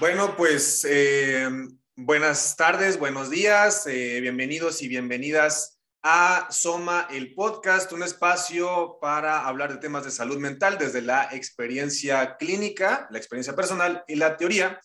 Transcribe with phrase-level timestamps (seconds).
[0.00, 1.48] Bueno, pues eh,
[1.94, 9.46] buenas tardes, buenos días, eh, bienvenidos y bienvenidas a Soma, el podcast, un espacio para
[9.46, 14.36] hablar de temas de salud mental desde la experiencia clínica, la experiencia personal y la
[14.36, 14.80] teoría.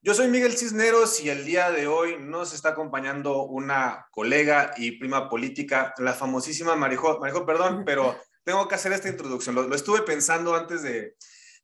[0.00, 4.92] Yo soy Miguel Cisneros y el día de hoy nos está acompañando una colega y
[5.00, 9.56] prima política, la famosísima Marijo, Marijo, perdón, pero tengo que hacer esta introducción.
[9.56, 11.16] lo estuve pensando antes de,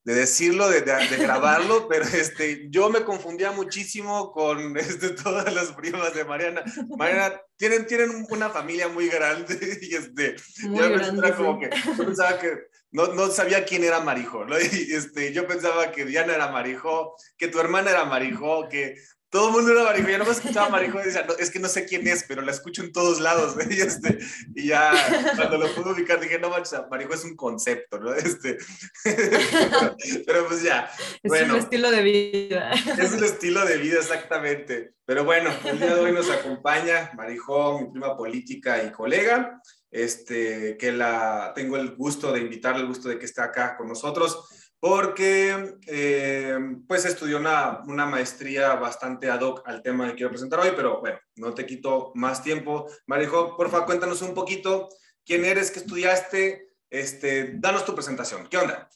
[0.04, 5.72] de decirlo, de, de, grabarlo, pero este, yo me confundía muchísimo con este, todas las
[5.72, 6.62] primas de Mariana.
[6.96, 10.36] Mariana, tienen, tienen una familia muy grande y este,
[10.68, 12.58] muy grande, como que, yo pensaba que
[12.92, 14.58] no, no, sabía quién era Marijo, ¿no?
[14.58, 18.96] Y este, yo pensaba que Diana era Marijo, que tu hermana era Marijo, que
[19.30, 21.60] todo el mundo era Marijo, ya no me escuchaba Marijo y decía, no, es que
[21.60, 24.18] no sé quién es, pero la escucho en todos lados, y, este,
[24.56, 24.92] y ya
[25.36, 28.10] cuando lo pude ubicar dije, no manches, Marijo es un concepto, ¿no?
[28.20, 28.58] Este,
[30.26, 30.90] pero, pues ya.
[31.22, 32.72] Es un estilo de vida.
[32.72, 34.94] Es un estilo de vida, exactamente.
[35.06, 40.76] Pero bueno, el día de hoy nos acompaña Marijo, mi prima política y colega, este,
[40.76, 44.59] que la tengo el gusto de invitarle, el gusto de que esté acá con nosotros
[44.80, 50.58] porque eh, pues estudió una, una, maestría bastante ad hoc al tema que quiero presentar
[50.60, 52.86] hoy, pero bueno, no te quito más tiempo.
[53.06, 54.88] Marijo, porfa, cuéntanos un poquito
[55.24, 58.48] quién eres, qué estudiaste, este, danos tu presentación.
[58.48, 58.88] ¿Qué onda?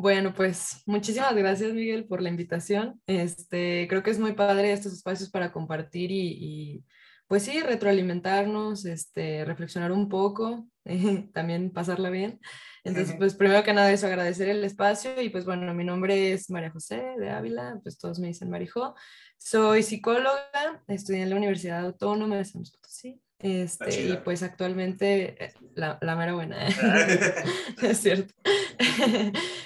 [0.01, 3.03] Bueno, pues muchísimas gracias, Miguel, por la invitación.
[3.09, 6.85] Este, creo que es muy padre estos espacios para compartir y, y
[7.29, 10.67] pues sí, retroalimentarnos, este, reflexionar un poco,
[11.35, 12.41] también pasarla bien.
[12.85, 16.49] Entonces, pues primero que nada eso, agradecer el espacio y pues bueno, mi nombre es
[16.49, 18.95] María José de Ávila, pues todos me dicen Marijo.
[19.37, 23.21] Soy psicóloga, estudié en la Universidad Autónoma de San Luis Potosí.
[23.41, 26.73] Este, y pues actualmente, eh, la, la mera buena, ¿eh?
[27.83, 28.35] es cierto.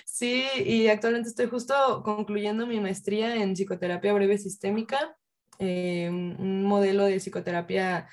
[0.04, 5.16] sí, y actualmente estoy justo concluyendo mi maestría en psicoterapia breve sistémica,
[5.58, 8.08] eh, un modelo de psicoterapia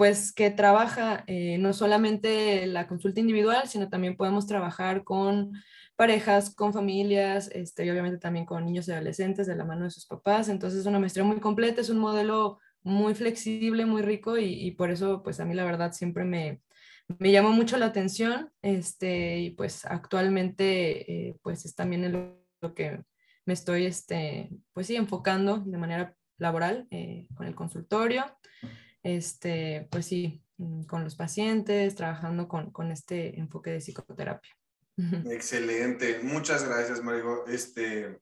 [0.00, 5.52] pues que trabaja eh, no solamente la consulta individual, sino también podemos trabajar con
[5.94, 9.90] parejas, con familias, este, y obviamente también con niños y adolescentes de la mano de
[9.90, 10.48] sus papás.
[10.48, 14.90] Entonces es una maestría muy completa, es un modelo muy flexible, muy rico y, por
[14.90, 16.62] eso pues a mí la verdad siempre me,
[17.18, 23.02] me llamó mucho la atención este, y pues actualmente eh, pues es también lo, que
[23.44, 28.24] me estoy este, pues sí enfocando de manera laboral eh, con el consultorio
[29.02, 34.56] este, pues sí, mm, con los pacientes, trabajando con, con este enfoque de psicoterapia.
[35.30, 37.46] Excelente, muchas gracias, Marigo.
[37.46, 38.20] Este,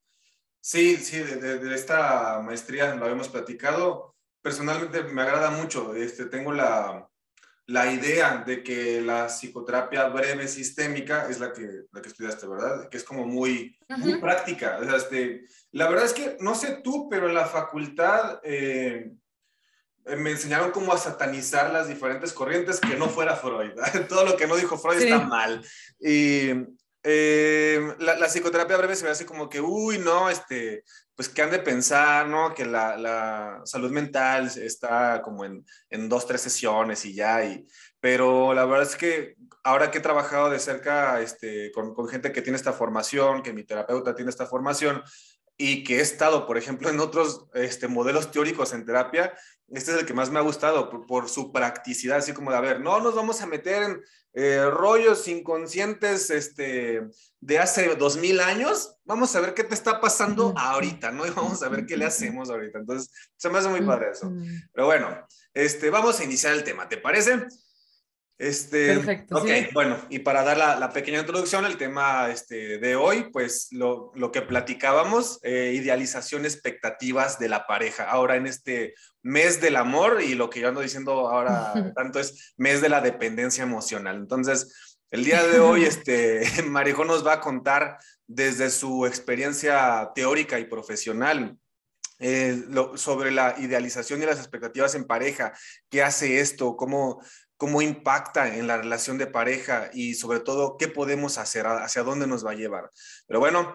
[0.61, 4.15] sí, sí, de, esta maestría lo habíamos platicado.
[4.41, 5.95] Personalmente me agrada mucho.
[5.97, 7.09] Este, tengo la,
[7.69, 12.89] la idea de que la psicoterapia breve sistémica es la que, la que estudiaste, ¿verdad?
[12.89, 14.79] Que es como muy, muy práctica.
[14.81, 19.13] O sea, este, la verdad es que, no sé tú, pero en la facultad eh,
[20.17, 23.73] me enseñaron cómo a satanizar las diferentes corrientes que no fuera Freud.
[24.09, 25.63] Todo lo que no dijo Freud está mal.
[26.01, 26.49] Y
[27.03, 31.51] eh, la, psicoterapia breve se ve así como que, uy, no, este, pues que han
[31.51, 32.55] de pensar, ¿no?
[32.55, 37.45] Que la, la salud mental está como en, en, dos, tres sesiones y ya.
[37.45, 37.67] Y,
[38.01, 42.33] pero la verdad es que ahora que he trabajado de cerca este, con, con gente
[42.33, 45.03] que tiene esta formación, que mi terapeuta tiene esta formación,
[45.59, 49.35] y que he estado, por ejemplo, en otros este, modelos teóricos en terapia,
[49.71, 52.61] este es el que más me ha gustado por, su practicidad, así como de, a
[52.61, 54.03] ver, no nos vamos a meter en
[54.33, 57.03] eh, rollos inconscientes este,
[57.41, 61.27] de hace dos mil años, vamos a ver qué te está pasando ahorita, ¿no?
[61.27, 62.79] Y vamos a ver qué le hacemos ahorita.
[62.79, 64.33] Entonces, se me hace muy padre eso.
[64.73, 67.47] Pero bueno, este, vamos a iniciar el tema, ¿te parece?
[68.39, 69.39] Este, Perfecto.
[69.39, 74.13] Ok, bueno, y para dar la, pequeña introducción, el tema este, de hoy, pues lo,
[74.15, 78.09] lo que platicábamos, eh, idealización, expectativas de la pareja.
[78.09, 82.55] Ahora en este mes del amor y lo que yo ando diciendo ahora tanto es
[82.57, 84.17] mes de la dependencia emocional.
[84.17, 84.73] Entonces,
[85.11, 87.99] el día de hoy, este, Marijo nos va a contar
[88.29, 91.57] desde su experiencia teórica y profesional
[92.21, 92.65] eh,
[92.97, 95.53] sobre la idealización y las expectativas en pareja,
[95.89, 97.23] qué hace esto, cómo,
[97.59, 102.27] cómo impacta en la relación de pareja y sobre todo qué podemos hacer, hacia dónde
[102.27, 102.91] nos va a llevar.
[103.27, 103.75] Pero bueno,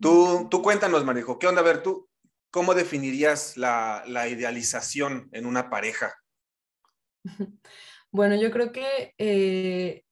[0.00, 1.60] tú, tú cuéntanos, Marijo, ¿qué onda?
[1.62, 2.10] A ver, tú,
[2.50, 6.14] ¿cómo definirías la, idealización en una pareja?
[8.12, 10.02] Bueno, yo creo que eh,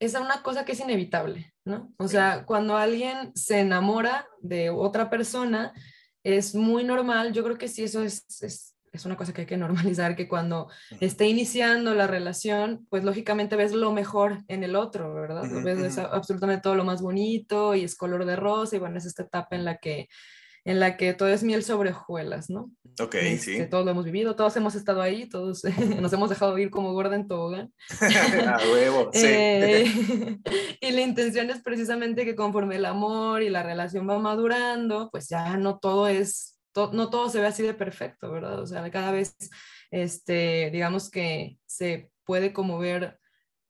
[0.00, 1.94] es una cosa que es inevitable, ¿no?
[1.96, 5.72] O sea, cuando alguien se enamora de otra persona,
[6.24, 9.56] es muy normal, yo creo que sí, eso es es una cosa que hay que
[9.56, 10.68] normalizar, que cuando
[11.00, 15.44] esté iniciando la relación, pues lógicamente ves lo mejor en el otro, ¿verdad?
[15.62, 19.22] ves absolutamente todo lo más bonito y es color de rosa y bueno, es esta
[19.22, 20.08] etapa en la que
[20.68, 22.70] en la que todo es miel sobre hojuelas, ¿no?
[23.00, 23.70] Ok, este, sí.
[23.70, 25.62] Todos lo hemos vivido, todos hemos estado ahí, todos
[26.00, 27.72] nos hemos dejado ir como gorda en tobogán.
[28.00, 29.26] A huevo, sí.
[29.26, 30.38] Eh,
[30.82, 35.28] y la intención es precisamente que conforme el amor y la relación va madurando, pues
[35.28, 38.60] ya no todo es, no todo se ve así de perfecto, ¿verdad?
[38.60, 39.36] O sea, cada vez,
[39.90, 43.18] este, digamos que se puede como ver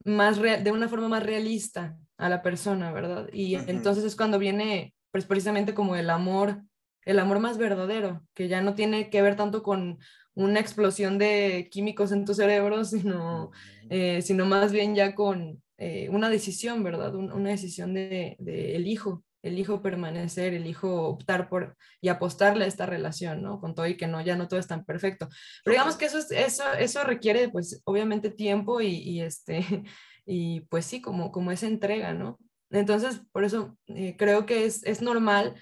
[0.05, 3.29] más de una forma más realista a la persona, ¿verdad?
[3.33, 6.63] Y entonces es cuando viene, pues precisamente como el amor
[7.09, 9.99] el amor más verdadero, que ya no tiene que ver tanto con
[10.35, 13.51] una explosión de químicos en tu cerebro, sino,
[13.89, 17.15] eh, sino más bien ya con eh, una decisión, ¿verdad?
[17.15, 23.43] una decisión de, de elijo, elijo permanecer, elijo optar por y apostarle a esta relación,
[23.43, 23.61] ¿no?
[23.61, 25.29] Con todo y que no, ya no todo es tan perfecto.
[25.65, 29.61] Pero digamos que eso, eso, eso requiere, pues, obviamente tiempo y, este,
[30.27, 32.39] y pues sí, como, como esa entrega, ¿no?
[32.71, 35.55] Entonces, por eso eh, creo que es, es normal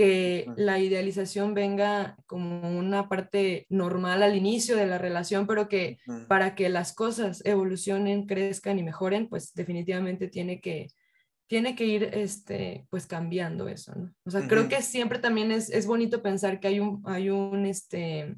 [0.00, 5.98] que la idealización venga como una parte normal al inicio de la relación, pero que
[6.26, 10.86] para que las cosas evolucionen, crezcan y mejoren, pues definitivamente tiene que,
[11.50, 14.14] tiene que ir este, pues cambiando eso, ¿no?
[14.24, 17.66] O sea, creo que siempre también es, es, bonito pensar que hay un, hay un,
[17.66, 18.36] este,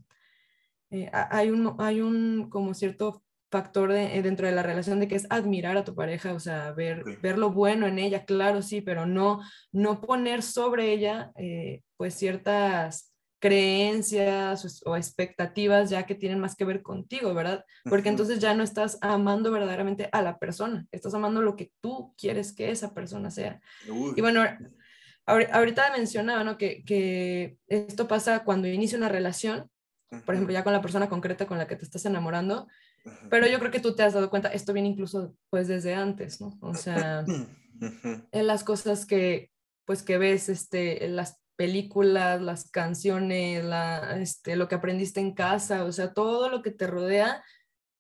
[0.91, 5.09] eh, hay un, hay un como cierto factor de, eh, dentro de la relación de
[5.09, 8.63] que es admirar a tu pareja, o sea, ver, ver lo bueno en ella, claro,
[8.63, 9.43] sí, pero no,
[9.73, 13.12] no poner sobre ella eh, pues ciertas
[13.43, 17.65] creencias o, expectativas ya que tienen más que ver contigo, ¿verdad?
[17.83, 22.15] Porque entonces ya no estás amando verdaderamente a la persona, estás amando lo que tú
[22.17, 23.61] quieres que esa persona sea.
[24.15, 24.45] Y bueno,
[25.27, 26.57] ahorita mencionaba, ¿no?
[26.57, 29.69] Que, que esto pasa cuando inicia una relación,
[30.25, 32.69] por ejemplo, ya con la persona concreta con la que te estás enamorando,
[33.29, 36.41] pero yo creo que tú te has dado cuenta, esto viene incluso pues desde antes,
[36.41, 36.57] ¿no?
[36.61, 37.25] O sea,
[38.31, 39.51] en las cosas que
[39.85, 45.85] pues que ves, este, las películas, las canciones, la, este, lo que aprendiste en casa,
[45.85, 47.45] o sea, todo lo que te rodea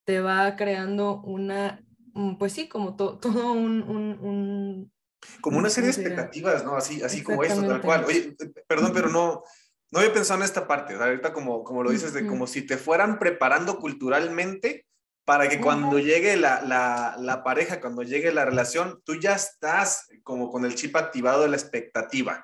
[0.04, 1.80] te va creando una,
[2.12, 4.92] mm, pues sí, como todo un, un,
[5.40, 6.74] Como una serie de expectativas, ¿no?
[6.74, 8.04] Así, así como esto, tal cual.
[8.04, 8.34] Oye,
[8.66, 9.44] perdón, pero no,
[9.92, 12.76] no había pensado en esta parte, ahorita como, como lo dices, de como si te
[12.76, 14.86] fueran preparando culturalmente
[15.24, 20.08] para que cuando llegue la, la, la, pareja, cuando llegue la relación, tú ya estás
[20.24, 22.42] como con el chip activado de la expectativa.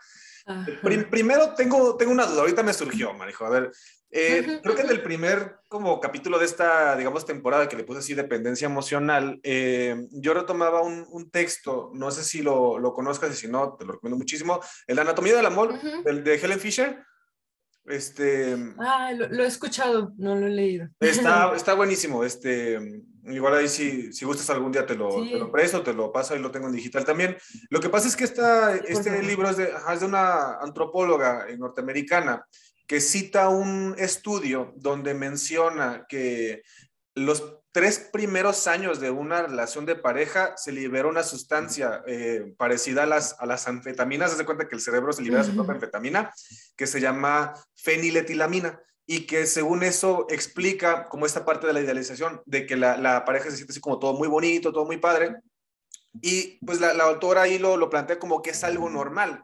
[1.10, 3.44] Primero tengo, tengo una duda, ahorita me surgió, Marijo.
[3.44, 3.72] A ver,
[4.10, 7.98] eh, creo que en el primer como capítulo de esta, digamos, temporada que le puse
[7.98, 13.32] así dependencia emocional, eh, yo retomaba un, un, texto, no sé si lo, lo, conozcas
[13.32, 17.04] y si no, te lo recomiendo muchísimo, El Anatomía del Amor, de Helen Fisher.
[17.84, 20.88] Este, ah, lo, he escuchado, no lo he leído.
[21.00, 22.22] Está, está buenísimo.
[22.22, 22.78] Este,
[23.24, 26.34] igual ahí si, si gustas algún día te lo, te lo presto, te lo paso
[26.36, 27.36] y lo tengo en digital también.
[27.70, 32.44] Lo que pasa es que esta, este libro es de, es de una antropóloga norteamericana
[32.86, 36.62] que cita un estudio donde menciona que
[37.14, 43.02] los tres primeros años de una relación de pareja se libera una sustancia eh, parecida
[43.02, 44.32] a las, a las anfetaminas.
[44.32, 46.32] Se cuenta que el cerebro se libera su propia anfetamina,
[46.76, 48.80] que se llama feniletilamina
[49.10, 53.25] y que según eso explica como esta parte de la idealización, de que la, la
[53.25, 55.37] pareja se siente así como todo muy bonito, todo muy padre.
[56.21, 59.42] Y pues la, la autora ahí lo, lo, plantea como que es algo normal.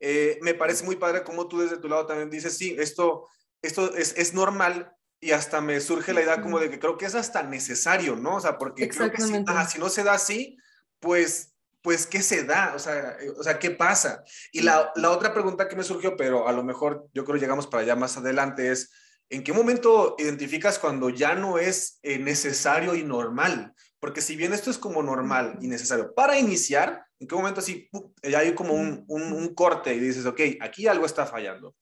[0.00, 3.26] Eh, me parece muy padre como tú desde tu lado también dices, sí, esto,
[3.62, 7.06] esto es, es normal y hasta me surge la idea como de que creo que
[7.06, 8.36] es hasta necesario, ¿no?
[8.36, 9.32] O sea, porque creo que si,
[9.68, 10.58] si, no se da así,
[11.00, 12.74] pues, pues, ¿qué se da?
[12.74, 14.22] O sea, eh, o sea ¿qué pasa?
[14.52, 17.66] Y la, la, otra pregunta que me surgió, pero a lo mejor yo creo llegamos
[17.66, 18.90] para allá más adelante, es,
[19.30, 23.74] ¿en qué momento identificas cuando ya no es eh, necesario y normal?
[23.98, 27.88] Porque si bien esto es como normal y necesario para iniciar, ¿en qué momento así
[28.22, 31.74] ya hay como un, un, un corte y dices, ok, aquí algo está fallando?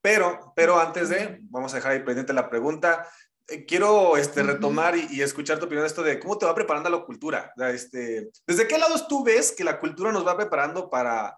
[0.00, 3.08] Pero, pero antes de, vamos a dejar ahí pendiente la pregunta.
[3.48, 6.88] Eh, quiero este, retomar y, escuchar tu opinión de esto de cómo te va preparando
[6.88, 7.52] la cultura.
[7.72, 11.36] Este, ¿Desde qué lados tú ves que la cultura nos va preparando para,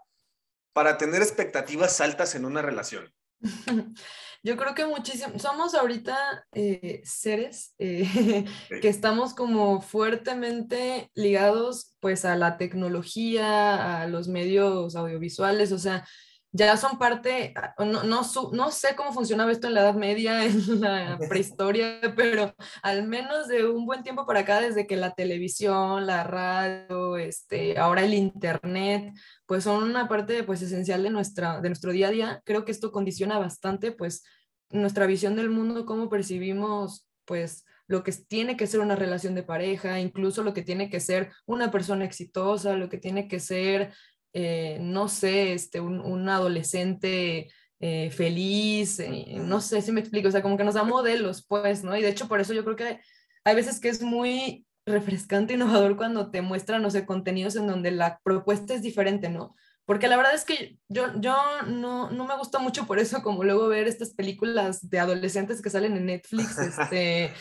[0.75, 3.11] para tener expectativas altas en una relación?
[4.42, 8.07] Yo creo que muchísimo, somos ahorita eh, seres eh,
[8.80, 16.07] que estamos como fuertemente ligados pues a la tecnología, a los medios audiovisuales, o sea,
[16.52, 20.45] ya son parte, ah, no, no, no, sé cómo funcionaba esto en la Edad Media,
[20.47, 25.14] en la prehistoria, pero al menos de un buen tiempo para acá, desde que la
[25.14, 29.12] televisión, la radio, este, ahora el Internet,
[29.47, 32.73] pues son una parte pues esencial de, nuestra, de nuestro día a día, creo que
[32.73, 34.25] esto condiciona bastante pues
[34.71, 39.43] nuestra visión del mundo, cómo percibimos, pues, lo que tiene que ser una relación de
[39.43, 43.95] pareja, incluso lo que tiene que ser una persona exitosa, lo que tiene que ser,
[44.32, 50.30] eh, no sé, este, un, adolescente eh, feliz, eh, no sé si me explico, o
[50.30, 51.97] sea, como que nos da modelos, pues, ¿no?
[51.97, 53.00] Y de hecho, por eso yo creo que
[53.44, 57.90] hay veces que es muy refrescante, innovador cuando te muestran, no sé, contenidos en donde
[57.90, 59.54] la propuesta es diferente, ¿no?
[59.88, 61.35] Porque la verdad es que yo, yo
[61.66, 65.70] no, no me gusta mucho por eso, como luego ver estas películas de adolescentes que
[65.70, 66.58] salen en Netflix.
[66.58, 67.32] Este,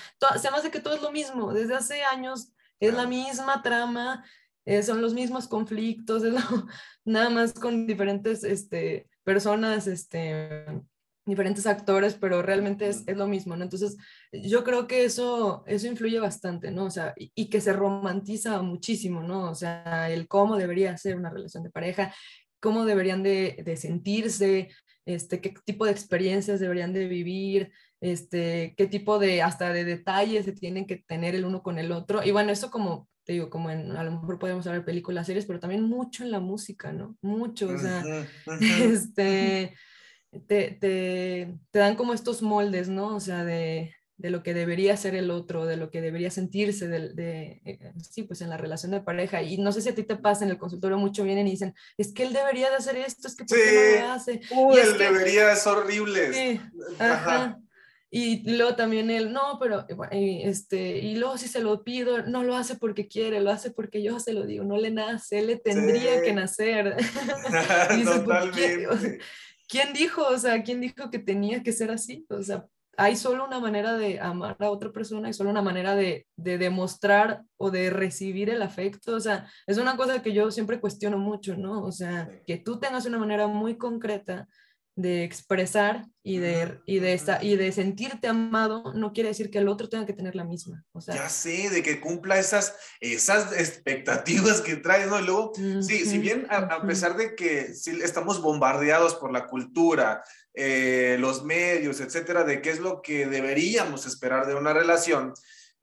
[0.41, 1.53] se me hace que todo es lo mismo.
[1.53, 4.24] Desde hace años es la misma trama,
[4.68, 6.34] eh, son los mismos conflictos, es
[7.06, 10.66] nada más con diferentes este, personas, este,
[11.26, 13.64] diferentes actores, pero realmente es, es, lo mismo, ¿no?
[13.64, 13.96] Entonces,
[14.34, 16.84] yo creo que eso, eso influye bastante, ¿no?
[16.84, 19.50] O sea, y, y, que se romantiza muchísimo, ¿no?
[19.50, 22.14] O sea, el cómo debería ser una relación de pareja,
[22.60, 24.70] cómo deberían de, de sentirse,
[25.06, 27.72] este, qué tipo de experiencias deberían de vivir,
[28.02, 31.94] este, qué tipo de, hasta de detalles se tienen que tener el uno con el
[31.94, 32.22] otro.
[32.22, 35.46] Y bueno, eso como, te digo, como en, a lo mejor podemos ver películas, series,
[35.46, 37.17] pero también mucho en la música, ¿no?
[37.22, 38.01] Mucho, o sea,
[38.81, 39.75] este
[40.48, 43.17] te, te, te, dan como estos moldes, ¿no?
[43.17, 46.88] O sea, de, de, lo que debería ser el otro, de lo que debería sentirse,
[46.88, 49.41] de, de, eh, sí, pues en la relación de pareja.
[49.41, 51.75] Y no sé si a ti te pasa en el consultorio, mucho vienen y dicen,
[51.98, 54.39] es que él debería de hacer esto, es que ¿por qué no lo hace?
[54.51, 56.34] Uy, él debería, es horrible.
[56.34, 56.62] Sí,
[56.98, 57.60] ajá.
[58.10, 62.44] Y luego también él, no, pero y este, y luego si se lo pido, no
[62.44, 65.48] lo hace porque quiere, lo hace porque yo se lo digo, no le nace, él
[65.48, 66.96] le tendría que nacer.
[67.98, 69.20] y Totalmente.
[69.68, 70.26] ¿quién dijo?
[70.26, 72.26] O sea, ¿quién dijo que tenía que ser así?
[72.30, 75.94] O sea, hay solo una manera de amar a otra persona, hay solo una manera
[75.96, 79.16] de, de, demostrar o de recibir el afecto.
[79.16, 81.84] O sea, es una cosa que yo siempre cuestiono mucho, ¿no?
[81.84, 84.48] O sea, que tú tengas una manera muy concreta
[84.98, 89.60] de expresar y de, y, de esta, y de sentirte amado no quiere decir que
[89.60, 90.84] el otro tenga que tener la misma.
[90.92, 95.20] O sea, ya sé, de que cumpla esas, esas expectativas que trae, ¿no?
[95.20, 100.24] Y luego, sí, si bien a, pesar de que sí, estamos bombardeados por la cultura,
[100.56, 105.34] eh, los medios, etcétera, de qué es lo que deberíamos esperar de una relación,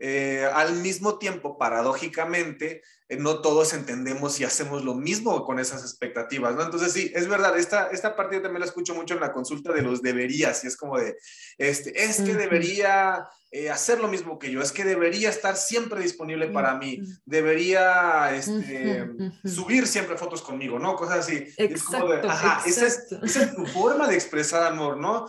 [0.00, 6.54] eh, al mismo tiempo, paradójicamente, no todos entendemos y hacemos lo mismo con esas expectativas,
[6.54, 6.62] ¿no?
[6.62, 9.72] Entonces, sí, es verdad, esta, esta parte yo también la escucho mucho en la consulta
[9.72, 11.16] de los deberías, y es como de,
[11.58, 16.00] este, es que debería eh, hacer lo mismo que yo, es que debería estar siempre
[16.00, 19.08] disponible para mí, debería este,
[19.44, 20.96] subir siempre fotos conmigo, ¿no?
[20.96, 21.46] Cosas así.
[21.56, 25.26] es como de, ajá, esa es, esa es tu forma de expresar amor, ¿no?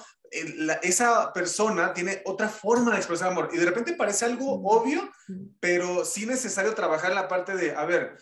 [0.82, 5.08] esa persona tiene otra forma de expresar amor y de repente parece algo obvio,
[5.60, 8.18] pero sí necesario trabajar en la parte de, a ver,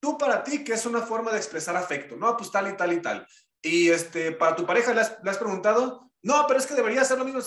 [0.00, 2.16] tú para ti, ¿qué es una forma de expresar afecto?
[2.16, 3.24] No, pues tal y tal y tal.
[3.62, 6.10] Y este, para tu pareja, ¿le has, preguntado?
[6.22, 7.40] No, pero es que debería ser lo mismo.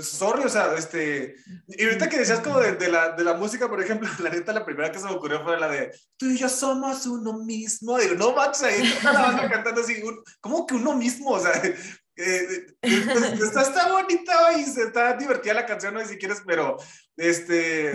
[0.00, 1.36] Sorry, o sea, este.
[1.68, 4.64] Y ahorita que decías como de, la, de la música, por ejemplo, la neta, la
[4.64, 7.98] primera que se me ocurrió fue la de tú y yo somos uno mismo.
[7.98, 10.02] Digo, no manches, ahí la cantando así,
[10.40, 11.30] ¿cómo que uno mismo?
[11.30, 11.52] O sea,
[12.16, 16.76] eh, está, está bonita y está divertida la canción, no sé si quieres, pero
[17.16, 17.92] este,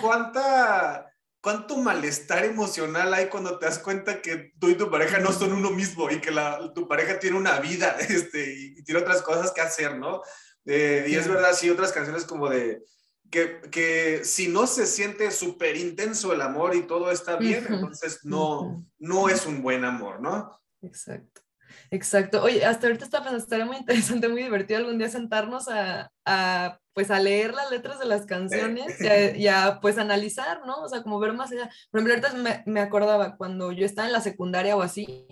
[0.00, 1.06] ¿cuánta,
[1.40, 5.52] ¿cuánto malestar emocional hay cuando te das cuenta que tú y tu pareja no son
[5.52, 9.52] uno mismo y que la, tu pareja tiene una vida este, y, tiene otras cosas
[9.52, 10.22] que hacer, ¿no?
[10.66, 12.82] Eh, y es verdad, sí, otras canciones como de,
[13.30, 18.20] que, que, si no se siente súper intenso el amor y todo está bien, entonces
[18.24, 20.60] no, no es un buen amor, ¿no?
[20.82, 21.42] Exacto.
[21.90, 22.42] Exacto.
[22.42, 26.80] Oye, hasta ahorita está pensando, estaría muy interesante, muy divertido algún día sentarnos a, a
[26.96, 28.96] pues a leer las letras de las canciones
[29.36, 30.76] y a, pues analizar, ¿no?
[30.76, 31.68] O sea, como ver más allá.
[31.90, 35.28] Por ejemplo, ahorita me, me acordaba cuando yo estaba en la secundaria o así,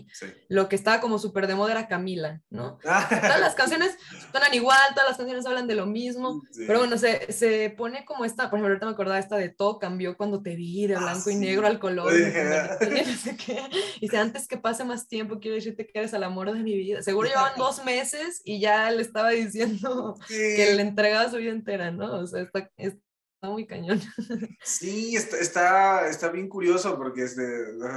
[0.50, 2.78] lo que estaba como súper de moda era Camila, ¿no?
[2.82, 3.96] todas las canciones
[4.30, 8.26] suenan igual, todas las canciones hablan de lo mismo, pero bueno, se, se, pone como
[8.26, 11.00] esta, por ejemplo, ahorita me acordaba esta de todo cambió cuando te vi, de ah,
[11.00, 13.62] blanco y negro al color, y no sé qué.
[13.96, 16.76] Y dice, antes que pase más tiempo, quiero decirte que eres el amor de mi
[16.76, 17.00] vida.
[17.00, 21.90] Seguro llevaban dos meses y ya le estaba diciendo que le entregaba su vida entera,
[21.90, 22.20] ¿no?
[22.20, 23.00] O sea, está, está
[23.48, 24.00] muy cañón.
[24.62, 27.44] Sí, está, está, está bien curioso porque este,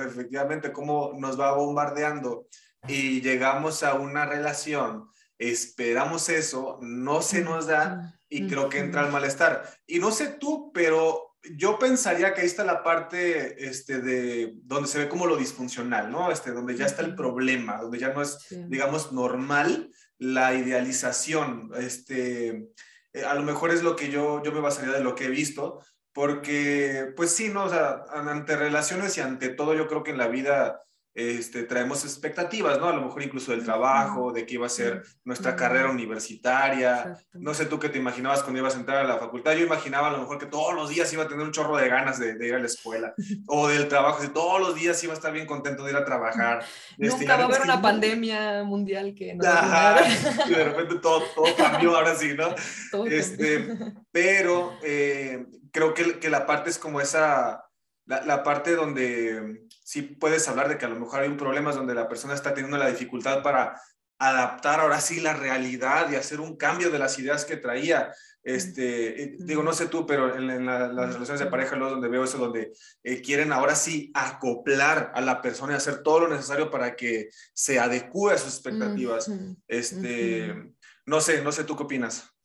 [0.06, 2.48] efectivamente cómo nos va bombardeando
[2.88, 9.06] y llegamos a una relación, esperamos eso, no se nos da y creo que entra
[9.06, 9.64] el malestar.
[9.86, 14.88] Y no sé tú, pero yo pensaría que ahí está la parte este, de donde
[14.88, 16.32] se ve como lo disfuncional, ¿no?
[16.32, 21.72] Este, donde ya está el problema, donde ya no es, digamos, normal la idealización.
[21.78, 22.70] Este,
[23.18, 25.30] eh, a lo mejor es lo que yo, yo me basaría de lo que he
[25.30, 25.82] visto,
[26.14, 27.66] porque pues sí, ¿no?
[27.66, 30.82] O sea, ante relaciones y ante todo yo creo que en la vida
[31.18, 32.90] este, traemos expectativas, ¿no?
[32.90, 37.18] A lo mejor incluso del trabajo, de qué iba a ser nuestra carrera universitaria.
[37.34, 39.54] No sé tú qué te imaginabas cuando ibas a entrar a la facultad.
[39.54, 41.90] Yo imaginaba a lo mejor que todos los días iba a tener un chorro de
[41.90, 43.16] ganas de, ir a la escuela
[43.48, 46.06] o del trabajo, que todos los días iba a estar bien contento de ir a
[46.06, 46.64] trabajar.
[47.00, 49.44] Este, Nunca va a haber una pandemia mundial que no
[50.48, 52.56] y de repente todo, todo cambió ahora sí, ¿no?
[53.06, 53.78] este,
[54.12, 57.67] pero eh, creo que, que la parte es como esa
[58.08, 61.94] la, parte donde sí puedes hablar de que a lo mejor hay un problema donde
[61.94, 63.80] la persona está teniendo la dificultad para
[64.20, 68.14] adaptar ahora sí la realidad y hacer un cambio de las ideas que traía.
[68.42, 72.24] Este, eh, digo, no sé tú, pero en, las relaciones de pareja, luego donde veo
[72.24, 72.72] eso, donde
[73.04, 77.30] eh, quieren ahora sí acoplar a la persona y hacer todo lo necesario para que
[77.54, 79.30] se adecue a sus expectativas.
[79.68, 80.56] Este,
[81.06, 82.37] no sé, no sé tú qué opinas.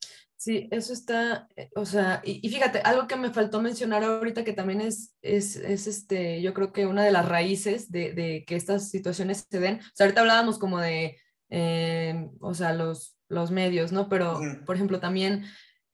[0.43, 4.51] Sí, eso está, eh, o sea, y, fíjate, algo que me faltó mencionar ahorita que
[4.51, 8.57] también es, es, es, este, yo creo que una de las raíces de, de que
[8.57, 11.17] estas situaciones se den, o sea, ahorita hablábamos como de,
[11.49, 14.09] eh, o sea, los, los medios, ¿no?
[14.09, 15.45] Pero, por ejemplo, también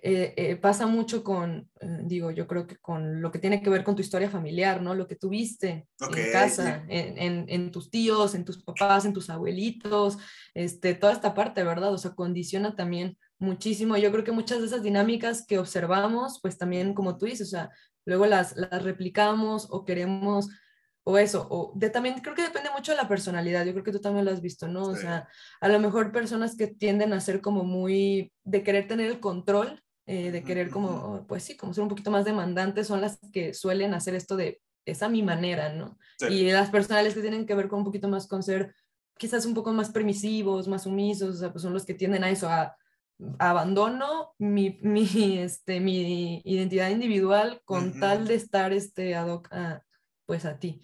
[0.02, 1.70] eh, pasa mucho con,
[2.04, 4.96] digo, yo creo que con lo que tiene que ver con tu historia familiar, ¿no?
[4.96, 9.30] Lo que tuviste en casa, en, en, en, tus tíos, en tus papás, en tus
[9.30, 10.18] abuelitos,
[10.54, 11.94] este, toda esta parte, ¿verdad?
[11.94, 13.98] O sea, condiciona también muchísimo.
[13.98, 17.52] Yo creo que muchas de esas dinámicas que observamos, pues también, como tú dices, o
[17.52, 17.70] sea,
[18.06, 20.50] luego las, las replicamos o queremos,
[21.04, 23.92] o eso, o de, también creo que depende mucho de la personalidad, yo creo que
[23.92, 24.84] tú también lo has visto, ¿no?
[24.84, 25.28] O sea,
[25.60, 29.82] a lo mejor personas que tienden a ser como muy, de querer tener el control,
[30.12, 33.54] eh, de querer como, pues sí, como ser un poquito más demandantes, son las que
[33.54, 36.00] suelen hacer esto de, esa mi manera, ¿no?
[36.32, 38.74] Y las personales que tienen que ver con un poquito más con ser
[39.20, 42.32] quizás un poco más permisivos, más sumisos, o sea, pues son los que tienden a
[42.32, 42.76] eso, a
[43.38, 49.84] abandono mi, mi, este, mi identidad individual con tal de estar este, ad hoc a,
[50.26, 50.82] pues a ti.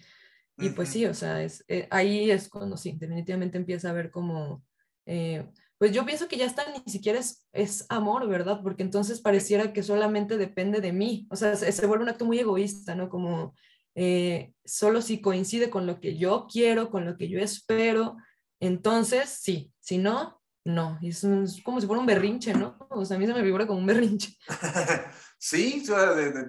[0.56, 4.12] Y pues sí, o sea, es, eh, ahí es cuando sí, definitivamente empieza a ver
[4.12, 4.62] como,
[5.04, 8.60] eh, pues yo pienso que ya está, ni siquiera es, es, amor, ¿verdad?
[8.62, 12.38] Porque entonces pareciera que solamente depende de mí, o sea, se, vuelve un acto muy
[12.38, 13.08] egoísta, ¿no?
[13.08, 13.54] Como
[13.94, 18.16] eh, solo si coincide con lo que yo quiero, con lo que yo espero,
[18.60, 21.24] entonces sí, si no, no, es,
[21.62, 22.76] como si fuera un berrinche, ¿no?
[22.90, 24.36] O sea, a mí se me figura como un berrinche.
[25.38, 25.84] sí,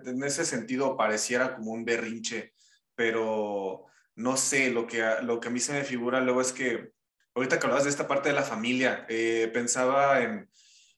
[0.05, 2.53] en ese sentido pareciera como un berrinche,
[2.95, 3.85] pero
[4.15, 6.91] no sé, lo que, lo que a mí se me figura luego es que,
[7.37, 10.49] ahorita que hablabas de esta parte de la familia, eh, pensaba en,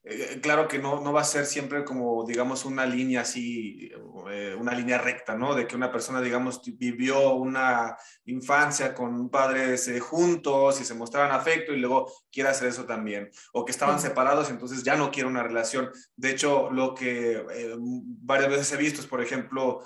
[0.03, 3.91] eh, claro que no, no va a ser siempre como, digamos, una línea así,
[4.31, 5.53] eh, una línea recta, ¿no?
[5.53, 11.31] De que una persona, digamos, vivió una infancia con padres eh, juntos y se mostraban
[11.31, 13.29] afecto y luego quiere hacer eso también.
[13.51, 15.91] O que estaban separados, entonces ya no quiere una relación.
[16.15, 17.43] De hecho, lo que
[17.77, 19.81] varias veces he visto es, por ejemplo,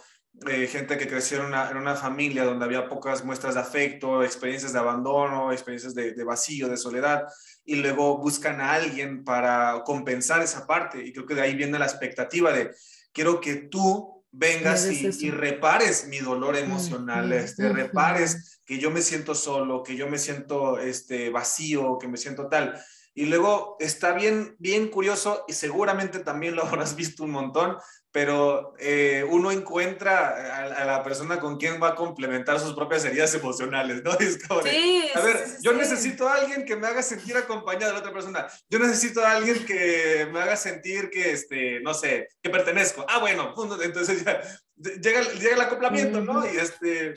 [0.68, 4.74] gente que creció en una, en una, familia donde había pocas muestras de afecto, experiencias
[4.74, 7.28] de abandono, experiencias de, de vacío, de soledad
[7.66, 11.04] y luego buscan a alguien para compensar esa parte.
[11.06, 12.72] Y creo que de ahí viene la expectativa de,
[13.12, 19.36] quiero que tú vengas y, repares mi dolor emocional, este, repares que yo me siento
[19.36, 22.82] solo, que yo me siento este, vacío, que me siento tal.
[23.14, 27.78] Y luego está bien, bien curioso y seguramente también lo habrás visto un montón,
[28.14, 33.34] pero eh, uno encuentra a, la persona con quien va a complementar sus propias heridas
[33.34, 34.12] emocionales, ¿no?
[34.20, 37.94] Es como sí, a ver, yo necesito a alguien que me haga sentir acompañado de
[37.94, 38.48] la otra persona.
[38.70, 43.04] Yo necesito a alguien que me haga sentir que, este, no sé, que pertenezco.
[43.10, 44.42] Ah, bueno, entonces ya
[44.78, 46.46] llega, llega el acoplamiento, ¿no?
[46.46, 47.16] Y este,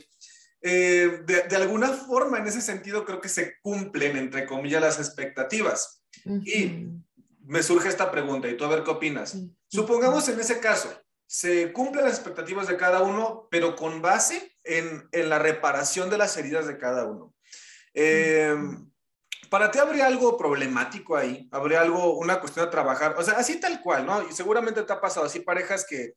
[0.63, 4.99] eh, de, de, alguna forma, en ese sentido, creo que se cumplen, entre comillas, las
[4.99, 6.03] expectativas.
[6.25, 6.87] Y
[7.45, 9.37] me surge esta pregunta, y tú a ver qué opinas.
[9.69, 10.89] Supongamos en ese caso,
[11.27, 16.19] se cumplen las expectativas de cada uno, pero con base en, en la reparación de
[16.19, 17.35] las heridas de cada uno.
[17.95, 18.91] Em,
[19.51, 23.59] para ti habría algo problemático ahí, habría algo, una cuestión a trabajar, o sea, así
[23.59, 24.29] tal cual, ¿no?
[24.29, 26.15] Y seguramente te ha pasado así parejas que,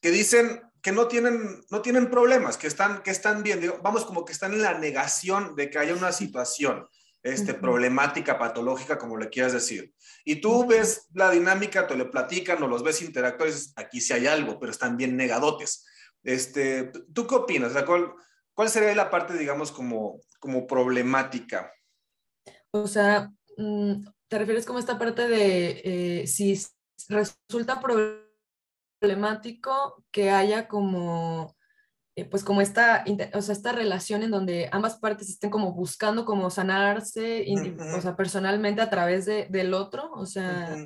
[0.00, 4.24] que dicen que no tienen, no tienen problemas, que están, que están bien, vamos como
[4.24, 6.88] que están en la negación de que haya una situación
[7.22, 9.92] este, problemática, patológica, como le quieras decir.
[10.24, 14.26] Y tú ves la dinámica, te le platican o los ves interactuar aquí sí hay
[14.26, 15.84] algo, pero están bien negadotes.
[16.22, 17.72] Este, ¿Tú qué opinas?
[17.84, 18.12] ¿cuál,
[18.54, 21.72] ¿Cuál sería la parte, digamos, como, como problemática?
[22.70, 26.60] O sea, mm, ¿te refieres como esta parte de eh, si
[27.08, 27.82] resulta
[29.00, 31.56] problemático que haya como
[32.14, 36.26] eh, pues como esta, o sea, esta relación en donde ambas partes estén como buscando
[36.26, 37.46] como sanarse,
[37.96, 40.76] o sea, personalmente a través de, del otro, o sea,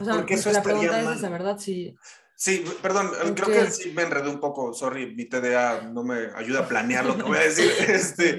[0.00, 1.58] o sea Porque eso la pregunta es esa, ¿verdad?
[1.58, 1.94] Sí.
[2.38, 6.60] Sí, perdón, creo que sí me enredé un poco, sorry, mi TDA no me ayuda
[6.60, 7.72] a planear lo que voy a decir.
[7.88, 8.38] Este,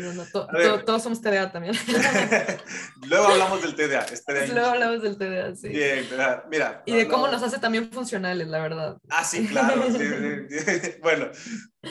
[0.85, 1.73] todos somos TDA también.
[3.07, 4.05] Luego hablamos del TDA.
[4.53, 5.69] Luego hablamos del TDA, sí.
[5.69, 6.07] Bien,
[6.47, 6.83] mira.
[6.85, 8.97] Y de cómo nos hace también funcionales, la verdad.
[9.09, 9.83] Ah, sí, claro.
[11.01, 11.31] bueno,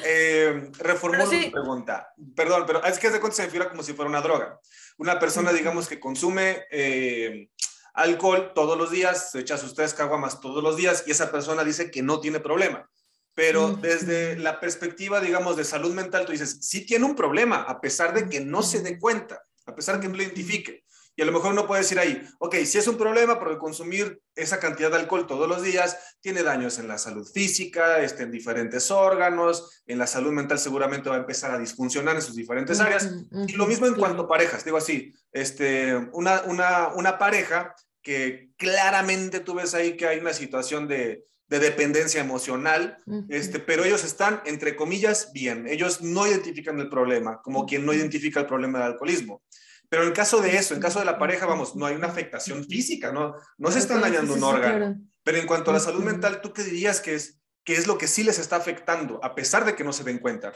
[0.05, 2.15] eh, reformulo mi pregunta.
[2.37, 4.61] Perdón, pero es que se me como si fuera una droga.
[4.99, 6.67] Una persona, digamos, que consume...
[6.71, 7.51] Eh,
[7.97, 11.65] alcohol todos los días, se echa sus tres caguamas todos los días y esa persona
[11.65, 12.89] dice que no tiene problema.
[13.35, 17.81] Pero desde la perspectiva, digamos, de salud mental, tú dices, sí tiene un problema, a
[17.81, 20.85] pesar de que no se dé cuenta, a pesar de que no lo identifique.
[21.19, 24.21] Y a lo mejor uno puede decir ahí, ok, si es un problema porque consumir
[24.35, 28.31] esa cantidad de alcohol todos los días tiene daños en la salud física, este, en
[28.31, 32.81] diferentes órganos, en la salud mental seguramente va a empezar a disfuncionar en sus diferentes
[32.81, 33.11] áreas.
[33.49, 37.75] Y lo mismo en cuanto a parejas, digo así, este, una, una, una pareja
[38.07, 44.05] que claramente tú ves ahí que hay una situación de, dependencia emocional, este, pero ellos
[44.05, 45.67] están, entre comillas, bien.
[45.67, 49.43] Ellos no identifican el problema, como quien no identifica el problema del alcoholismo.
[49.89, 52.65] Pero en caso de eso, en caso de la pareja, vamos, no hay una afectación
[52.65, 55.01] física, no, no se están dañando un órgano.
[55.25, 57.99] Pero en cuanto a la salud mental, ¿tú qué dirías que es, que es lo
[57.99, 60.53] que sí les está afectando, a pesar de que no se den cuenta?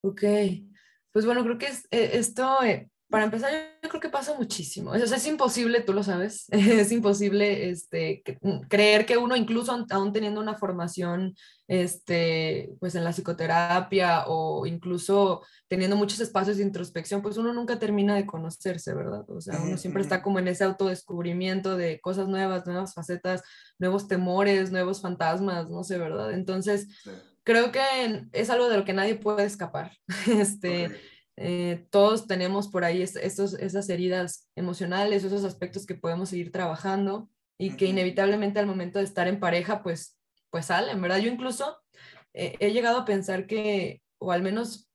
[0.00, 0.22] Ok,
[1.12, 4.90] pues bueno, creo que es, eh, esto eh, para empezar, yo creo que pasa muchísimo.
[4.90, 9.86] O sea, es imposible, tú lo sabes, es imposible este, mm, creer que uno, incluso
[9.90, 11.34] aún teniendo una formación
[11.66, 17.78] este, pues en la psicoterapia o incluso teniendo muchos espacios de introspección, pues uno nunca
[17.78, 19.24] termina de conocerse, ¿verdad?
[19.28, 23.42] O sea, uno siempre está como en ese autodescubrimiento de cosas nuevas, nuevas facetas,
[23.78, 26.32] nuevos temores, nuevos fantasmas, no sé, ¿verdad?
[26.32, 26.88] Entonces,
[27.44, 29.92] creo que es algo de lo que nadie puede escapar.
[30.26, 30.90] Este,
[31.36, 37.28] eh, todos tenemos por ahí estos, esas heridas emocionales, esos aspectos que podemos seguir trabajando
[37.58, 40.18] y que inevitablemente al momento de estar en pareja, pues,
[40.50, 41.18] pues salen, ¿verdad?
[41.18, 41.78] Yo incluso
[42.34, 44.88] eh, he llegado a pensar que, o al menos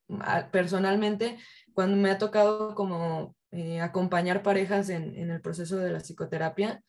[0.52, 1.38] personalmente,
[1.74, 6.82] cuando me ha tocado como eh, acompañar parejas en, en, el proceso de la psicoterapia,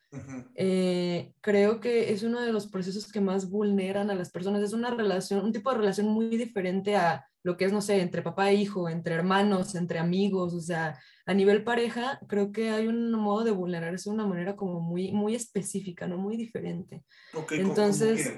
[0.54, 4.62] creo que es uno de los procesos que más vulneran a las personas.
[4.62, 8.00] Es una relación, un tipo de relación muy diferente a lo que es, no sé,
[8.00, 12.70] entre papá e hijo, entre hermanos, entre amigos, o sea, a nivel pareja, creo que
[12.70, 16.18] hay un modo de vulnerarse de una manera como muy, muy específica, ¿no?
[16.18, 17.02] Muy diferente.
[17.50, 18.34] Entonces,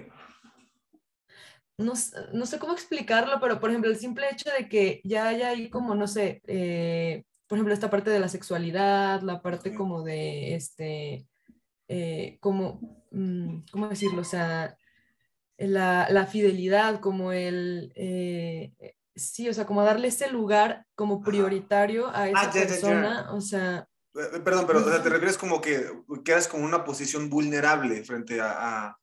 [1.78, 1.94] no,
[2.32, 5.68] no, sé cómo explicarlo, pero por ejemplo, el simple hecho de que ya haya ahí
[5.70, 10.54] como, no sé, eh, por ejemplo, esta parte de la sexualidad, la parte como de,
[10.54, 11.26] este,
[11.88, 14.22] eh, como, mm, ¿cómo decirlo?
[14.22, 14.76] O sea,
[15.68, 18.72] la, fidelidad, como el, eh,
[19.14, 23.88] sí, o sea, como darle ese lugar como prioritario a esa ah, persona, o sea...
[24.14, 25.90] Eh, perdón, pero te refieres como que
[26.24, 28.96] quedas como una posición vulnerable frente a,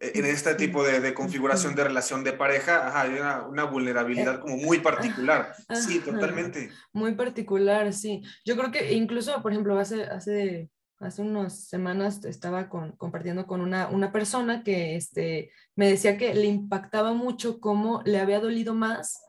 [0.00, 3.18] en este tipo de, configuración de relación de pareja, ajá, hay
[3.50, 5.54] una, vulnerabilidad eh, como muy particular.
[5.74, 6.70] sí, totalmente.
[6.92, 8.22] Muy particular, sí.
[8.44, 13.88] Yo creo que incluso, por ejemplo, hace, hace hace unas semanas estaba compartiendo con una,
[13.88, 19.22] una, persona que este, me decía que le impactaba mucho cómo le había dolido más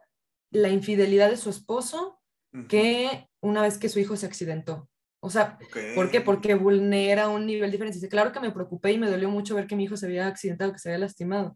[0.52, 2.20] la infidelidad de su esposo
[2.68, 4.90] que una vez que su hijo se accidentó.
[5.22, 5.60] O sea,
[5.96, 6.22] ¿por qué?
[6.22, 7.98] Porque vulnera un nivel diferente.
[7.98, 10.28] Dice, claro que me preocupé y me dolió mucho ver que mi hijo se había
[10.28, 11.56] accidentado, que se había lastimado,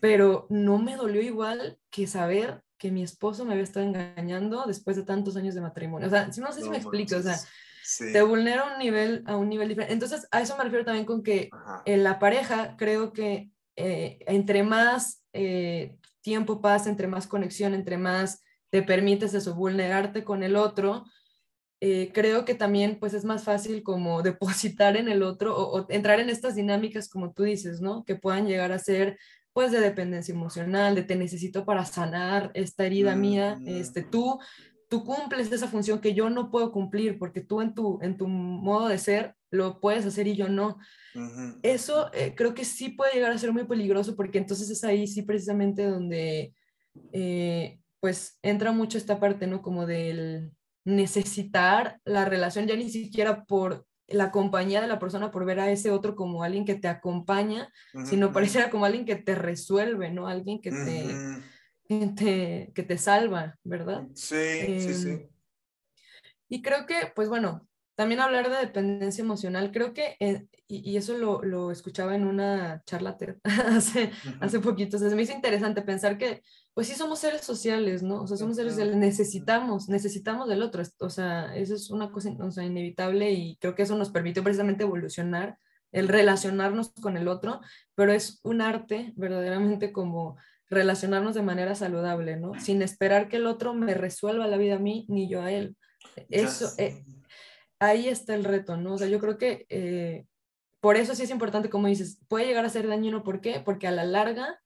[0.00, 4.96] pero no me dolió igual que saber que mi esposo me había estado engañando después
[4.96, 6.06] de tantos años de matrimonio.
[6.06, 7.36] O sea, no sé si me explico, o sea,
[7.98, 9.92] te vulnera un nivel, a un nivel diferente.
[9.92, 11.50] Entonces, a eso me refiero también con que
[11.84, 17.96] en la pareja creo que eh, entre más eh, tiempo pasa, entre más conexión, entre
[17.96, 21.04] más te permites eso, vulnerarte con el otro,
[21.80, 26.20] eh, creo que también pues es más fácil como depositar en el otro o, entrar
[26.20, 28.04] en estas dinámicas como tú dices, ¿no?
[28.04, 29.18] Que puedan llegar a ser
[29.52, 34.38] pues de dependencia emocional, de te necesito para sanar esta herida mía, este, tú
[34.90, 38.26] tú cumples esa función que yo no puedo cumplir porque tú en tu, en tu
[38.26, 40.78] modo de ser lo puedes hacer y yo no.
[41.62, 45.06] Eso eh, creo que sí puede llegar a ser muy peligroso porque entonces es ahí
[45.06, 46.54] sí precisamente donde
[47.12, 49.62] eh, pues entra mucho esta parte, ¿no?
[49.62, 50.50] Como del
[50.84, 55.70] necesitar la relación ya ni siquiera por la compañía de la persona, por ver a
[55.70, 57.72] ese otro como alguien que te acompaña,
[58.04, 60.26] sino pareciera como alguien que te resuelve, ¿no?
[60.26, 61.14] Alguien que te
[61.90, 64.06] que te, que te salva, ¿verdad?
[64.14, 65.10] Sí, sí, sí.
[65.10, 65.28] Em,
[66.48, 71.18] y creo que, pues bueno, también hablar de dependencia emocional, creo que, eh, y, eso
[71.18, 75.82] lo, lo, escuchaba en una charla hace, hace poquito, o sea, se me hizo interesante
[75.82, 76.42] pensar que,
[76.74, 78.22] pues sí somos seres sociales, ¿no?
[78.22, 82.30] O sea, somos seres sociales, necesitamos, necesitamos del otro, o sea, eso es una cosa
[82.40, 85.58] o sea, inevitable y creo que eso nos permitió precisamente evolucionar
[85.92, 87.60] el relacionarnos con el otro,
[87.96, 90.36] pero es un arte verdaderamente como
[90.70, 92.58] relacionarnos de manera saludable, ¿no?
[92.60, 95.76] Sin esperar que el otro me resuelva la vida a mí ni yo a él.
[96.30, 97.04] Eso, eh,
[97.80, 98.94] ahí está el reto, ¿no?
[98.94, 100.26] O sea, yo creo que eh,
[100.80, 103.60] por eso sí es importante, como dices, puede llegar a ser dañino, ¿por qué?
[103.64, 104.60] Porque a la larga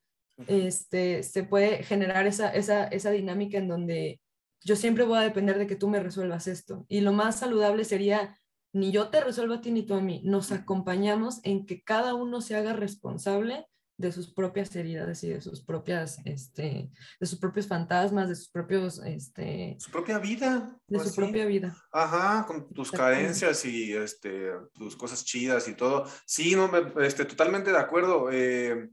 [0.46, 4.20] este, se puede generar esa, esa, esa dinámica en donde
[4.60, 6.84] yo siempre voy a depender de que tú me resuelvas esto.
[6.88, 8.38] Y lo más saludable sería,
[8.72, 12.14] ni yo te resuelvo a ti ni tú a mí, nos acompañamos en que cada
[12.14, 17.38] uno se haga responsable de sus propias heridas y de sus propias, este, de sus
[17.38, 19.76] propios fantasmas, de sus propios, este...
[19.78, 20.76] Su propia vida.
[20.88, 21.76] De su propia vida.
[21.92, 26.07] Ajá, con tus carencias y, este, tus cosas chidas y todo.
[26.26, 28.30] Sí, no, me, este, totalmente de acuerdo.
[28.33, 28.90] Eh,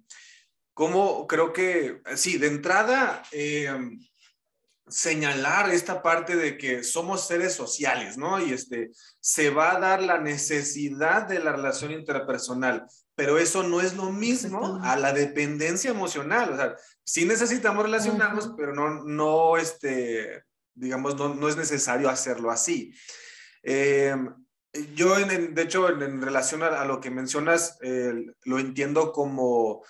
[0.73, 3.71] como creo que, sí, de entrada, eh,
[4.91, 8.39] señalar esta parte de que somos seres sociales, ¿no?
[8.39, 12.85] Y este, se va a dar la necesidad de la relación interpersonal,
[13.21, 18.55] pero eso no es lo mismo a la dependencia emocional, o sea, sí necesitamos relacionarnos,
[18.57, 22.95] pero no, no, este, digamos, no, no es necesario hacerlo así.
[23.61, 24.15] Eh,
[24.95, 29.85] yo, en, de hecho, en, relación a, lo que mencionas, eh, lo entiendo como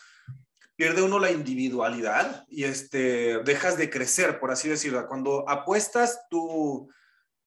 [0.75, 5.07] pierde uno la individualidad y este, dejas de crecer, por así decirlo.
[5.07, 6.91] Cuando apuestas tu,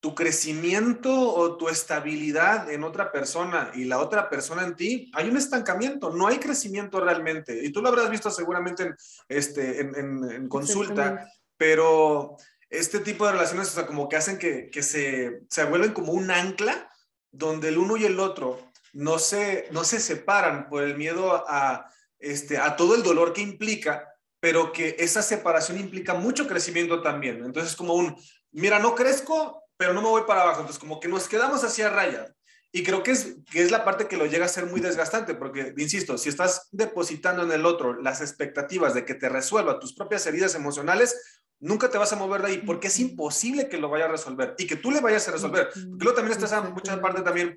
[0.04, 5.30] tu crecimiento o tu estabilidad en otra persona y la otra persona en ti, hay
[5.30, 7.64] un estancamiento, no hay crecimiento realmente.
[7.64, 8.96] Y tú lo habrás visto seguramente en,
[9.30, 12.36] este, en, consulta, pero
[12.68, 16.12] este tipo de relaciones, o sea, como que hacen que, que se, se vuelven como
[16.12, 16.90] un ancla
[17.32, 18.60] donde el uno y el otro
[18.92, 23.40] no se, no se separan por el miedo a este, a todo el dolor que
[23.40, 27.42] implica, pero que esa separación implica mucho crecimiento también.
[27.42, 28.14] Entonces, como un,
[28.52, 30.60] mira, no crezco, pero no me voy para abajo.
[30.60, 32.34] Entonces, como que nos quedamos hacia raya.
[32.72, 35.34] Y creo que es, que es la parte que lo llega a ser muy desgastante,
[35.34, 39.94] porque, insisto, si estás depositando en el otro las expectativas de que te resuelva tus
[39.94, 43.88] propias heridas emocionales, nunca te vas a mover de ahí, porque es imposible que lo
[43.88, 45.68] vaya a resolver y que tú le vayas a resolver.
[45.72, 47.54] Porque luego también estás en mucha parte también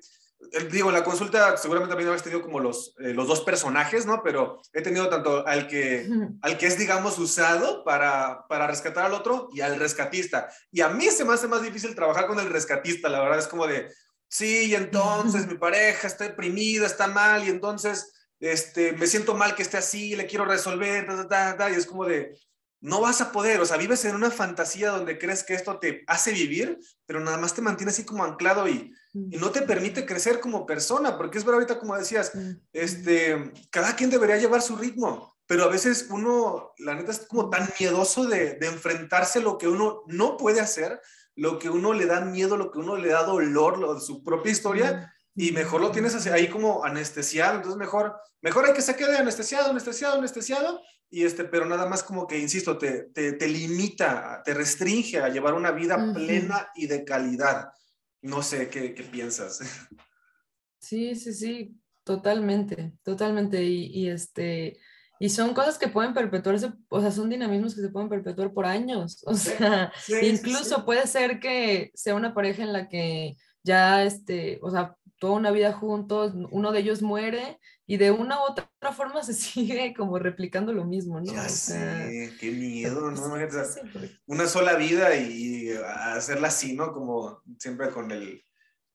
[0.70, 4.22] digo, en la consulta seguramente también habéis tenido como los, eh, los dos personajes, ¿no?
[4.22, 6.08] Pero he tenido tanto al que,
[6.42, 10.48] al que es, digamos, usado para, para rescatar al otro y al rescatista.
[10.70, 13.48] Y a mí se me hace más difícil trabajar con el rescatista, la verdad es
[13.48, 13.92] como de,
[14.28, 19.54] sí, y entonces mi pareja está deprimida, está mal, y entonces este, me siento mal
[19.54, 22.38] que esté así, le quiero resolver, y es como de,
[22.80, 26.04] no vas a poder, o sea, vives en una fantasía donde crees que esto te
[26.06, 30.04] hace vivir, pero nada más te mantiene así como anclado y, y no te permite
[30.04, 32.32] crecer como persona, porque es verdad ahorita como decías,
[32.72, 37.48] este, cada quien debería llevar su ritmo, pero a veces uno, la neta, es como
[37.48, 41.00] tan miedoso de, de enfrentarse lo que uno no puede hacer,
[41.34, 44.22] lo que uno le da miedo, lo que uno le da dolor, lo de su
[44.22, 48.96] propia historia, y mejor lo tienes ahí como anestesiado, entonces mejor, mejor hay que se
[48.96, 53.48] quede anestesiado, anestesiado, anestesiado, y este, pero nada más como que, insisto, te, te, te
[53.48, 57.70] limita, te restringe a llevar una vida plena y de calidad.
[58.22, 59.60] No sé qué, qué piensas.
[60.80, 63.64] Sí, sí, sí, totalmente, totalmente.
[63.64, 64.78] Y, y, este,
[65.18, 68.64] y son cosas que pueden perpetuarse, o sea, son dinamismos que se pueden perpetuar por
[68.64, 69.22] años.
[69.26, 74.70] O sea, incluso puede ser que sea una pareja en la que ya, este, o
[74.70, 79.22] sea, toda una vida juntos, uno de ellos muere y de una u otra forma
[79.22, 81.32] se sigue como replicando lo mismo, ¿no?
[81.32, 81.48] Ya
[82.38, 83.34] qué miedo, ¿no?
[84.26, 86.92] Una sola vida y hacerla así, ¿no?
[86.92, 88.42] Como siempre con el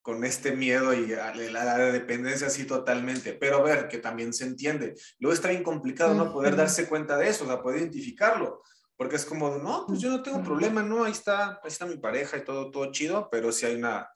[0.04, 4.96] con este miedo y la, dependencia así totalmente, pero a ver, que también se entiende.
[5.18, 6.32] Luego está bien complicado, ¿no?
[6.32, 8.62] Poder darse cuenta de eso, o sea, poder identificarlo,
[8.98, 11.06] porque es como, no, pues yo no tengo problema, ¿no?
[11.06, 14.10] Ahí está, ahí está mi pareja y todo, todo chido, pero si hay una,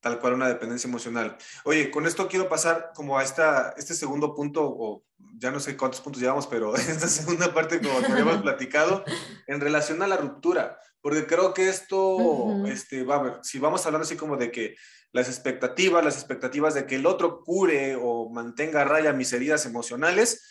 [0.00, 1.36] tal cual una dependencia emocional.
[1.64, 5.04] Oye, con esto quiero pasar como a esta, este segundo punto, o
[5.36, 9.04] ya no sé cuántos puntos llevamos, pero esta segunda parte como que habíamos platicado,
[9.46, 13.84] en relación a la ruptura, porque creo que esto, este, va a ver, si vamos
[13.86, 14.76] hablando así como de que
[15.12, 19.66] las expectativas, las expectativas de que el otro cure o mantenga a raya mis heridas
[19.66, 20.42] emocionales,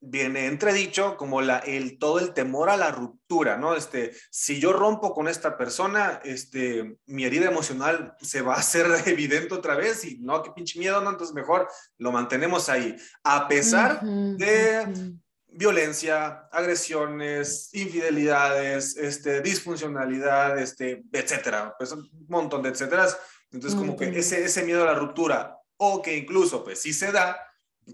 [0.00, 3.76] viene entredicho como la, el, todo el temor a la ruptura, ¿no?
[3.76, 8.86] Este, si yo rompo con esta persona, este, mi herida emocional se va a hacer
[9.06, 11.10] evidente otra vez y no, qué pinche miedo, ¿no?
[11.10, 15.14] Entonces mejor lo mantenemos ahí, a pesar de
[15.52, 23.18] violencia, agresiones, infidelidades, este, disfuncionalidad, este, etcétera, pues un montón de etcéteras.
[23.50, 27.10] Entonces como que ese, ese miedo a la ruptura o que incluso pues si se
[27.10, 27.36] da,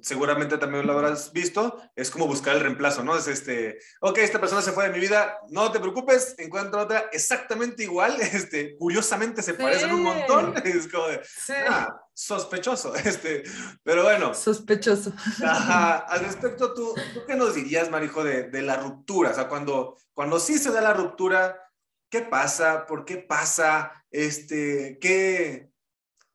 [0.03, 3.17] seguramente también lo habrás visto, es como buscar el reemplazo, ¿no?
[3.17, 7.09] Es este, ok, esta persona se fue de mi vida, no te preocupes, encuentro otra
[7.13, 11.21] exactamente igual, este, curiosamente se parecen un montón, es como de,
[11.69, 12.95] ah, sospechoso.
[13.07, 13.45] Este,
[13.85, 14.35] pero bueno.
[14.35, 15.13] Sospechoso.
[15.45, 15.99] Ajá.
[15.99, 19.31] Al respecto, ¿tú, ¿tú qué nos dirías, Marijo, de, de, la ruptura?
[19.31, 21.71] O sea, cuando, cuando sí se da la ruptura,
[22.11, 22.85] ¿qué pasa?
[22.87, 24.05] ¿Por qué pasa?
[24.11, 25.71] Este, ¿qué,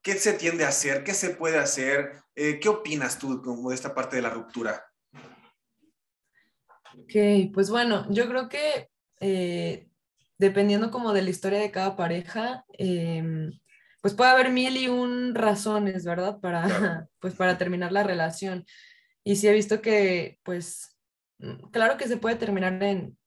[0.02, 1.04] ¿Qué se tiende a hacer?
[1.04, 2.21] ¿Qué se puede hacer?
[2.36, 4.86] Eh, ¿Qué opinas tú como de esta parte de la ruptura?
[6.98, 8.90] Ok, pues bueno, yo creo que
[9.20, 9.88] eh,
[10.38, 13.52] dependiendo como de la historia de cada pareja, em,
[14.02, 16.40] pues puede haber mil y un razones, ¿verdad?
[16.40, 16.64] Para,
[17.20, 18.66] pues para terminar la relación.
[19.24, 20.98] Y sí he visto que, pues,
[21.40, 23.18] mm, claro que se puede terminar en,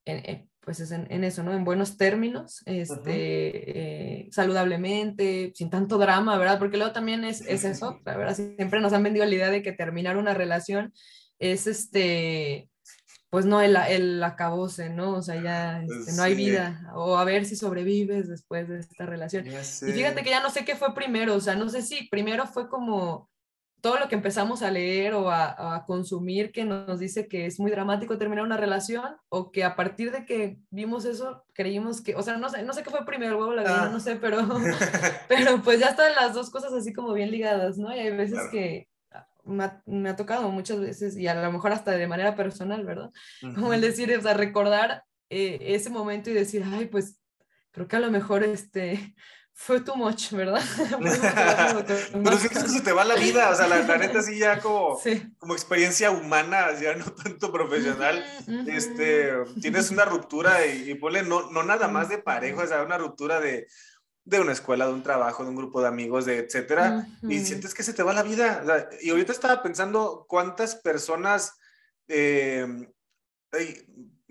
[0.65, 1.53] pues en, eso, ¿no?
[1.53, 6.59] En buenos términos, este, eh, saludablemente, sin tanto drama, ¿verdad?
[6.59, 8.35] Porque luego también es, es eso, ¿verdad?
[8.35, 10.91] Siempre nos han vendido la idea de que terminar una relación
[11.39, 12.69] es este,
[13.29, 15.11] pues no, el, el acabose, ¿no?
[15.11, 19.05] O sea, ya este, no hay vida, o a ver si sobrevives después de esta
[19.05, 19.45] relación.
[19.47, 22.47] Y fíjate que ya no sé qué fue primero, o sea, no sé si primero
[22.47, 23.29] fue como
[23.81, 27.69] todo lo que empezamos a leer o a, consumir que nos dice que es muy
[27.69, 32.23] dramático terminar una relación o que a partir de que vimos eso creímos que, o
[32.23, 33.99] sea, no sé, no sé qué fue primero, el huevo la gallina, no ah.
[33.99, 34.39] sé, pero,
[35.29, 37.95] pero pues ya están las dos cosas así como bien ligadas, ¿no?
[37.95, 38.87] Y hay veces que
[39.43, 43.11] me ha, tocado muchas veces y a lo mejor hasta de manera personal, ¿verdad?
[43.53, 47.21] Como el decir, o sea, recordar eh, ese momento y decir, ay, pues
[47.71, 49.15] creo que a lo mejor este
[49.57, 50.61] fue too much, ¿verdad?
[52.13, 54.99] Pero si que se te va la vida, o sea, la, neta sí ya como,
[55.39, 58.23] como experiencia humana, ya no tanto profesional,
[58.67, 62.83] este, tienes una ruptura y, y ponle no, no nada más de pareja, o sea,
[62.83, 63.67] una ruptura de,
[64.25, 67.73] de una escuela, de un trabajo, de un grupo de amigos, de etcétera, y sientes
[67.73, 68.89] que se te va la vida.
[69.01, 71.53] y ahorita estaba pensando cuántas personas,
[72.09, 72.67] eh,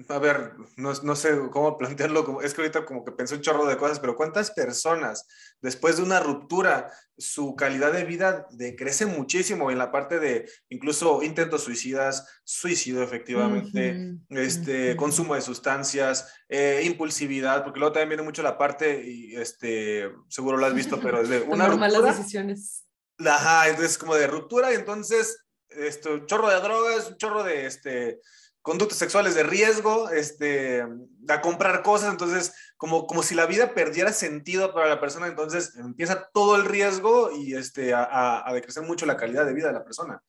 [0.09, 3.43] a ver, no, no, sé cómo plantearlo, como, es que ahorita como que pensé un
[3.43, 5.27] chorro de cosas, pero cuántas personas
[5.61, 11.23] después de una ruptura, su calidad de vida decrece muchísimo en la parte de incluso
[11.23, 18.43] intentos suicidas, suicidio efectivamente, este, consumo de sustancias, eh, impulsividad, porque luego también viene mucho
[18.43, 21.89] la parte, y este, seguro lo has visto, pero es de una ruptura.
[21.89, 22.85] malas decisiones.
[23.25, 28.21] Ajá, entonces como de ruptura y entonces, esto, chorro de drogas, un chorro de, este,
[28.65, 30.83] conductas sexuales de riesgo, este,
[31.29, 35.77] a comprar cosas, entonces como, como si la vida perdiera sentido para la persona, entonces
[35.77, 39.75] empieza todo el riesgo y este, a, a decrecer mucho la calidad de vida de
[39.75, 40.23] la persona.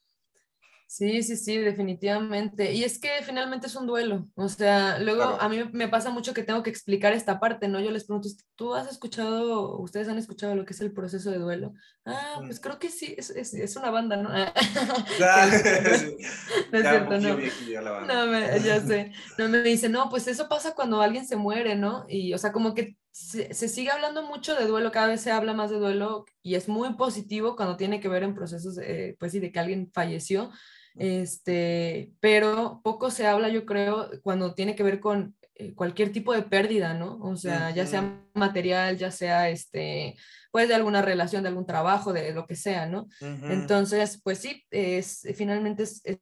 [0.87, 2.71] Sí, sí, sí, definitivamente.
[2.73, 4.27] Y es que finalmente es un duelo.
[4.35, 7.79] O sea, luego a mí me pasa mucho que tengo que explicar esta parte, ¿no?
[7.79, 11.39] Yo les pregunto, ¿tú has escuchado, ustedes han escuchado lo que es el proceso de
[11.39, 11.73] duelo?
[12.05, 14.29] Ah, pues creo que sí, es, es, es una banda, ¿no?
[15.17, 15.51] Claro.
[16.71, 18.01] no es cierto, no.
[18.05, 19.11] No, me, ya sé.
[19.39, 22.05] No, me dice, no, pues eso pasa cuando alguien se muere, ¿no?
[22.07, 25.31] Y, o sea, como que se, se, sigue hablando mucho de duelo, cada vez se
[25.31, 28.77] habla más de duelo y es muy positivo cuando tiene que ver en procesos,
[29.17, 30.51] pues sí, de que alguien falleció,
[30.97, 36.33] este, pero poco se habla, yo creo, cuando tiene que ver con eh, cualquier tipo
[36.33, 37.17] de pérdida, ¿no?
[37.21, 40.17] O sea, ya sea material, ya sea, este,
[40.51, 43.07] pues de alguna relación, de algún trabajo, de lo que sea, ¿no?
[43.21, 46.19] Entonces, pues sí, es, finalmente es, es,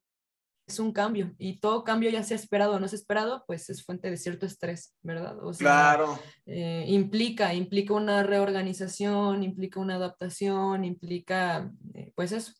[0.79, 4.09] un cambio y todo cambio, ya sea esperado o no es esperado, pues es fuente
[4.09, 5.37] de cierto estrés, ¿verdad?
[5.43, 6.19] O sea, claro.
[6.45, 12.53] Eh, implica, implica una reorganización, implica una adaptación, implica, eh, pues eso,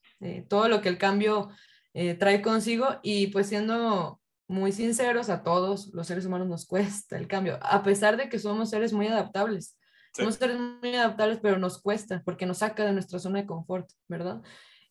[0.48, 1.50] todo lo que el cambio
[1.94, 7.18] eh, trae consigo y pues siendo muy sinceros a todos los seres humanos nos cuesta
[7.18, 9.78] el cambio, a pesar de que somos seres muy adaptables.
[10.16, 13.90] Somos seres muy adaptables, pero nos cuesta porque nos saca de nuestra zona de confort,
[14.08, 14.44] ¿verdad?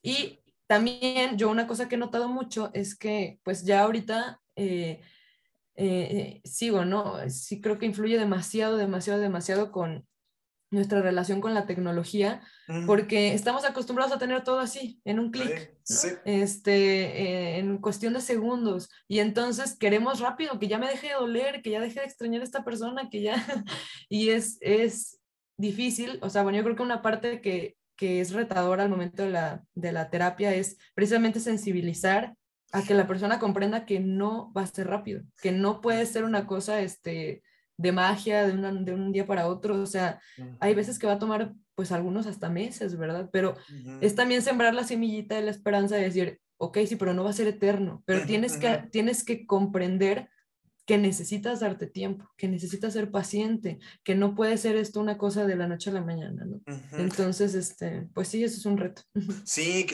[0.02, 5.00] Y también yo una cosa que he notado mucho es que pues ya ahorita eh,
[5.76, 7.18] eh, sigo, ¿no?
[7.30, 10.06] Sí creo que influye demasiado, demasiado, demasiado con
[10.72, 12.40] nuestra relación con la tecnología,
[12.87, 15.74] porque estamos acostumbrados a tener todo así, en un clic,
[16.24, 21.14] este, eh, en cuestión de segundos, y entonces queremos rápido, que ya me deje de
[21.14, 23.35] doler, que ya deje de extrañar a esta persona, que ya,
[24.08, 25.20] y es, es
[25.58, 29.22] difícil, o sea, bueno, yo creo que una parte que, que es retadora al momento
[29.22, 32.35] de la, de la terapia es precisamente sensibilizar
[32.72, 36.24] a que la persona comprenda que no va a ser rápido, que no puede ser
[36.24, 37.42] una cosa, este,
[37.83, 40.21] de magia de, de, un día para otro, o sea,
[40.61, 43.28] hay veces que va a tomar pues algunos hasta meses, ¿verdad?
[43.33, 43.57] Pero
[44.01, 47.30] es también sembrar la semillita de la esperanza de decir, ok, sí, pero no va
[47.30, 50.28] a ser eterno, pero tienes, que, tienes que comprender
[50.87, 55.47] que necesitas darte tiempo, que necesitas ser paciente, que no puede ser esto una cosa
[55.47, 56.61] de la noche a la mañana, ¿no?
[56.93, 59.03] Entonces, este, pues sí, eso es un reto.
[59.45, 59.87] Sí,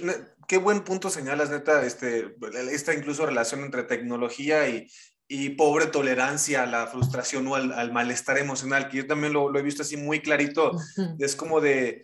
[0.46, 2.34] qué buen punto señalas, neta, este,
[2.72, 4.88] esta incluso relación entre tecnología y,
[5.28, 9.62] y pobre tolerancia a la frustración o al, malestar emocional, que yo también lo, he
[9.62, 10.72] visto así muy clarito.
[11.18, 12.02] Es como de,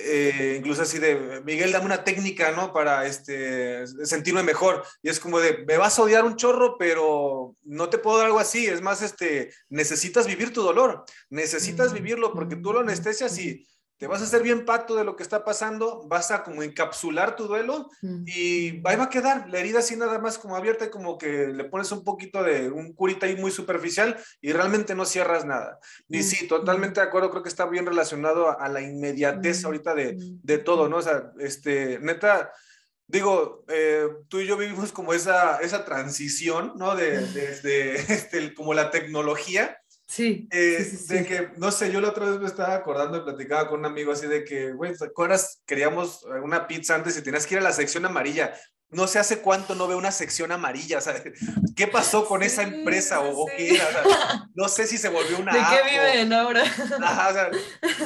[0.00, 2.72] eh, incluso así de, Miguel, dame una técnica, ¿no?
[2.72, 4.82] Para este, sentirme mejor.
[5.02, 8.26] Y es como de, me vas a odiar un chorro, pero no te puedo dar
[8.26, 8.66] algo así.
[8.66, 13.66] Es más, este, necesitas vivir tu dolor, necesitas vivirlo porque tú lo anestesias y
[14.04, 17.36] te vas a hacer bien pato de lo que está pasando, vas a como encapsular
[17.36, 21.16] tu duelo y ahí va a quedar la herida así nada más como abierta, como
[21.16, 25.46] que le pones un poquito de un curita ahí muy superficial y realmente no cierras
[25.46, 25.78] nada.
[26.06, 30.18] Y sí, totalmente de acuerdo, creo que está bien relacionado a, la inmediatez ahorita de,
[30.18, 30.98] de, todo, ¿no?
[30.98, 32.52] O sea, este, neta,
[33.06, 36.94] digo, eh, tú y yo vivimos como esa, esa transición, ¿no?
[36.94, 42.10] De, desde este, como la tecnología Sí, eh, sí, De que, no sé, yo la
[42.10, 45.06] otra vez me estaba acordando y platicaba con un amigo así de que, güey, ¿te
[45.06, 45.62] acuerdas?
[45.66, 48.54] Queríamos una pizza antes y tenías que ir a la sección amarilla.
[48.90, 51.20] No sé hace cuánto no veo una sección amarilla, o sea,
[51.74, 54.04] ¿qué pasó con esa empresa o, qué era?
[54.54, 56.62] no sé si se volvió una ¿De qué viven ahora?
[56.62, 57.50] Ajá, o sea,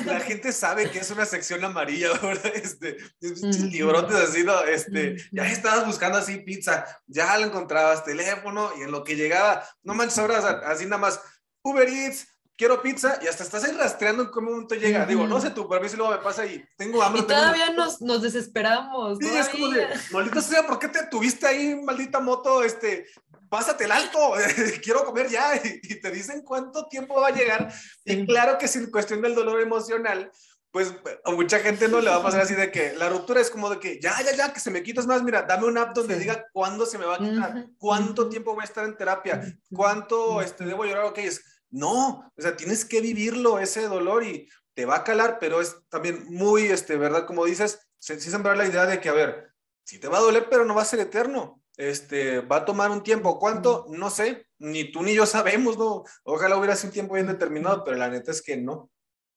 [0.07, 2.53] la gente sabe que es una sección amarilla, ¿verdad?
[2.55, 4.63] Este, librotes así, ¿no?
[4.63, 9.69] Este, ya estabas buscando así pizza, ya lo encontrabas, teléfono, y en lo que llegaba,
[9.83, 11.21] no manches, ahora así nada más,
[11.69, 15.07] Uber Eats, quiero pizza, y hasta estás ahí rastreando en qué momento llega.
[15.07, 17.23] Digo, no sé tú, pero a mí si luego me pasa y tengo hambre.
[17.23, 19.19] Y todavía nos, nos, desesperamos.
[19.21, 22.65] Sí, es como de, maldita sea, ¿por qué te tuviste ahí, maldita moto?
[22.65, 23.07] Este,
[23.49, 24.19] pásate el alto,
[24.83, 27.73] quiero comer ya, y, te dicen cuánto tiempo va a llegar.
[28.05, 30.31] Y claro que sin cuestión del dolor emocional,
[30.71, 30.95] pues
[31.25, 33.71] a mucha gente no le va a pasar así de que la ruptura es como
[33.71, 36.19] de que ya, ya, ya, que se me quitas más, mira, dame un app donde
[36.19, 39.41] diga cuándo se me va a quitar, cuánto tiempo voy a estar en terapia,
[39.73, 44.49] cuánto este, debo llorar, ok, es no, o sea, tienes que vivirlo ese dolor y
[44.75, 47.27] te va a calar, pero es también muy, este, ¿verdad?
[47.27, 49.53] Como dices, sí sembrar la idea de que, a ver,
[49.85, 51.63] sí te va a doler, pero no va a ser eterno.
[51.77, 53.39] Este, va a tomar un tiempo.
[53.39, 53.87] ¿Cuánto?
[53.89, 56.05] No sé, ni tú ni yo sabemos, ¿no?
[56.25, 58.91] Ojalá hubiera sido un tiempo bien determinado, pero la neta es que no.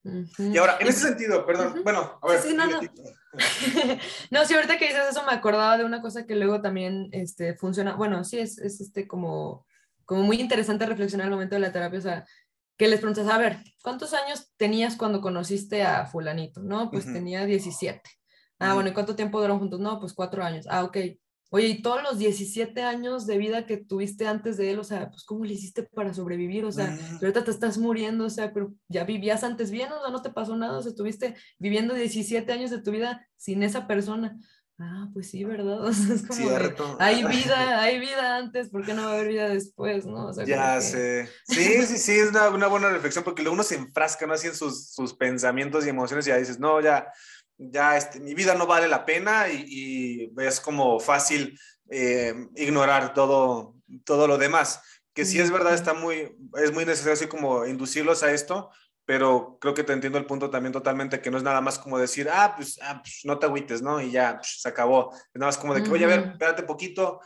[0.04, 2.42] Y ahora, en ese sentido, perdón, bueno, a ver.
[2.42, 2.80] Sí, no, no.
[4.32, 7.56] no, sí, ahorita que dices eso me acordaba de una cosa que luego también este,
[7.56, 9.66] funciona, bueno, sí, es, es este como
[10.12, 12.26] como muy interesante reflexionar al momento de la terapia, o sea,
[12.78, 16.62] que les preguntas, a ver, ¿cuántos años tenías cuando conociste a fulanito?
[16.62, 18.02] No, pues tenía 17.
[18.60, 19.80] Ah, bueno, ¿y cuánto tiempo duraron juntos?
[19.80, 20.66] No, pues cuatro años.
[20.70, 20.98] Ah, ok.
[21.52, 25.10] Oye, ¿y todos los 17 años de vida que tuviste antes de él, o sea,
[25.10, 26.66] pues cómo le hiciste para sobrevivir?
[26.66, 30.12] O sea, ahorita te estás muriendo, o sea, pero ya vivías antes bien, o sea,
[30.12, 33.88] no te pasó nada, o sea, estuviste viviendo 17 años de tu vida sin esa
[33.88, 34.38] persona
[34.82, 35.88] ah, pues sí, ¿verdad?
[35.90, 36.98] es como Cierto.
[37.00, 40.32] hay vida, hay vida antes, ¿por qué no va a haber vida después, no?
[40.46, 41.30] ya sé.
[41.48, 44.34] Sí, sí, sí, es una, una, buena reflexión porque uno se enfrasca, ¿no?
[44.34, 47.08] Así en sus, sus pensamientos y emociones y ya dices, no, ya,
[47.58, 51.58] ya, este, mi vida no vale la pena y, y es como fácil
[51.92, 53.76] eh, ignorar todo,
[54.06, 54.82] todo lo demás.
[55.14, 58.72] Que sí es verdad, está muy, es muy necesario así como inducirlos a esto,
[59.12, 62.00] pero creo que te entiendo el punto también totalmente, que no es nada más como
[62.00, 64.00] decir, ah, pues, ah, pues no te agüites, ¿no?
[64.00, 65.12] Y ya, pues, se acabó.
[65.14, 67.20] Es nada más como de que, oye, a ver, espérate poquito,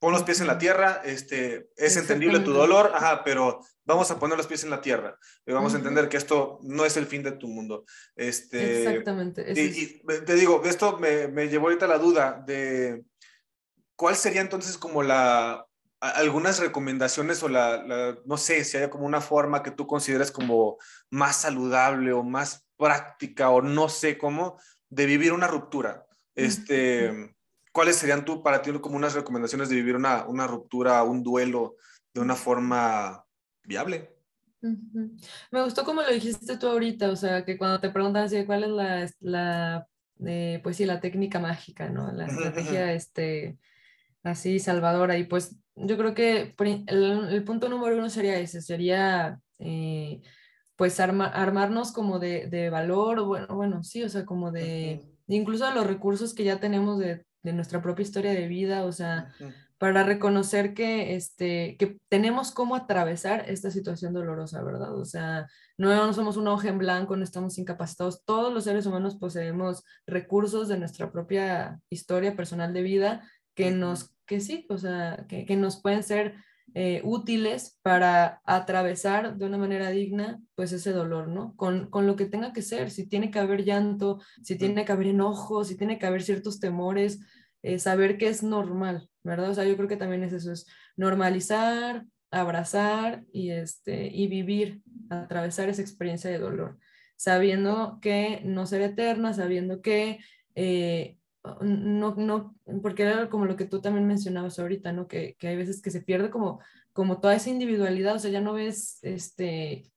[0.00, 4.18] pon los pies en la tierra, este, es entendible tu dolor, ajá, pero vamos a
[4.18, 5.16] poner los pies en la tierra
[5.46, 7.84] y vamos a entender que esto no es el fin de tu mundo.
[8.16, 9.44] Este, Exactamente.
[9.54, 13.04] Y, te digo, esto me, me llevó ahorita la duda de
[13.94, 15.67] cuál sería entonces como la
[16.00, 20.78] algunas recomendaciones o la, no sé, si hay como una forma que tú consideres como
[21.10, 26.06] más saludable o más práctica o no sé cómo de vivir una ruptura.
[26.34, 27.34] Este,
[27.72, 31.76] ¿Cuáles serían tú para ti como unas recomendaciones de vivir una, una ruptura, un duelo
[32.14, 33.24] de una forma
[33.64, 34.14] viable?
[34.60, 38.64] Me gustó como lo dijiste tú ahorita, o sea, que cuando te preguntan así, cuál
[38.64, 39.88] es la, la
[40.26, 42.10] eh, pues sí, la técnica mágica, ¿no?
[42.12, 43.58] La estrategia, este,
[44.22, 45.16] así salvadora.
[45.16, 50.20] Y pues yo creo que el, punto número uno sería ese, sería eh,
[50.76, 55.74] pues armarnos como de, valor, o bueno, bueno, sí, o sea, como de, incluso de
[55.74, 59.32] los recursos que ya tenemos de, nuestra propia historia de vida, o sea,
[59.78, 64.94] para reconocer que, este, que tenemos cómo atravesar esta situación dolorosa, ¿verdad?
[64.94, 65.46] O sea,
[65.78, 69.82] no, no somos una hoja en blanco, no estamos incapacitados, todos los seres humanos poseemos
[70.06, 75.44] recursos de nuestra propia historia personal de vida que nos, que sí, o sea, que,
[75.44, 76.36] que nos pueden ser
[76.74, 81.56] eh, útiles para atravesar de una manera digna, pues ese dolor, ¿no?
[81.56, 84.92] Con, con, lo que tenga que ser, si tiene que haber llanto, si tiene que
[84.92, 87.20] haber enojo, si tiene que haber ciertos temores,
[87.62, 89.50] eh, saber que es normal, ¿verdad?
[89.50, 90.66] O sea, yo creo que también es eso, es
[90.96, 96.78] normalizar, abrazar y, este, y vivir, atravesar esa experiencia de dolor,
[97.16, 100.20] sabiendo que no será eterna, sabiendo que
[100.54, 101.17] eh,
[101.60, 105.08] no, no, porque era como lo que tú también mencionabas ahorita, ¿no?
[105.08, 106.60] Que, que, hay veces que se pierde como,
[106.92, 109.90] como toda esa individualidad, o sea, ya no ves, este,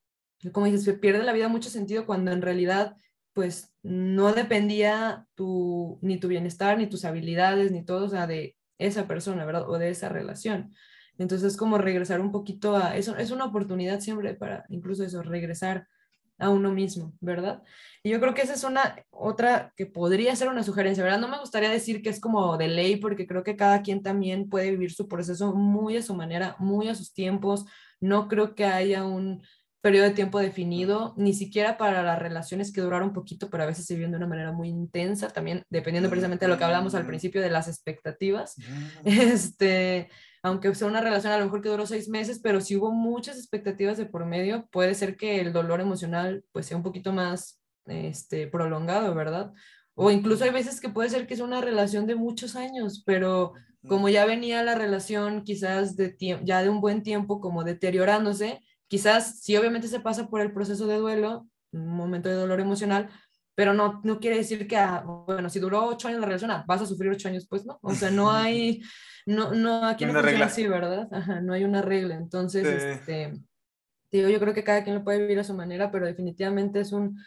[0.52, 2.96] como dices, se pierde la vida mucho sentido cuando en realidad,
[3.32, 8.56] pues no dependía tu, ni tu bienestar, ni tus habilidades, ni todo, o sea, de
[8.78, 9.68] esa persona, ¿verdad?
[9.68, 10.74] O de esa relación.
[11.18, 15.86] Entonces, como regresar un poquito a eso, es una oportunidad siempre para incluso eso, regresar
[16.42, 17.62] a uno mismo, ¿verdad?
[18.02, 21.20] Y yo creo que esa es una otra que podría ser una sugerencia, ¿verdad?
[21.20, 24.48] No me gustaría decir que es como de ley, porque creo que cada quien también
[24.48, 27.64] puede vivir su proceso muy a su manera, muy a sus tiempos.
[28.00, 29.42] No creo que haya un
[29.82, 33.66] periodo de tiempo definido, ni siquiera para las relaciones que duraron un poquito, pero a
[33.66, 36.94] veces se viven de una manera muy intensa, también dependiendo precisamente de lo que hablamos
[36.94, 38.56] al principio de las expectativas.
[39.04, 40.08] Este,
[40.42, 43.36] aunque sea una relación a lo mejor que duró seis meses, pero si hubo muchas
[43.38, 47.60] expectativas de por medio, puede ser que el dolor emocional pues sea un poquito más
[47.86, 49.52] este, prolongado, ¿verdad?
[49.94, 53.52] O incluso hay veces que puede ser que sea una relación de muchos años, pero
[53.86, 59.40] como ya venía la relación quizás de ya de un buen tiempo como deteriorándose, quizás
[59.42, 63.10] sí obviamente se pasa por el proceso de duelo, un momento de dolor emocional,
[63.54, 66.64] pero no, no quiere decir que, ah, bueno, si duró ocho años la relación, ah,
[66.66, 68.82] vas a sufrir ocho años, pues no, o sea, no hay,
[69.26, 71.08] no, no, aquí no, funciona así, ¿verdad?
[71.12, 73.32] Ajá, no hay una regla, entonces, este,
[74.10, 76.92] digo, yo creo que cada quien lo puede vivir a su manera, pero definitivamente es
[76.92, 77.18] un,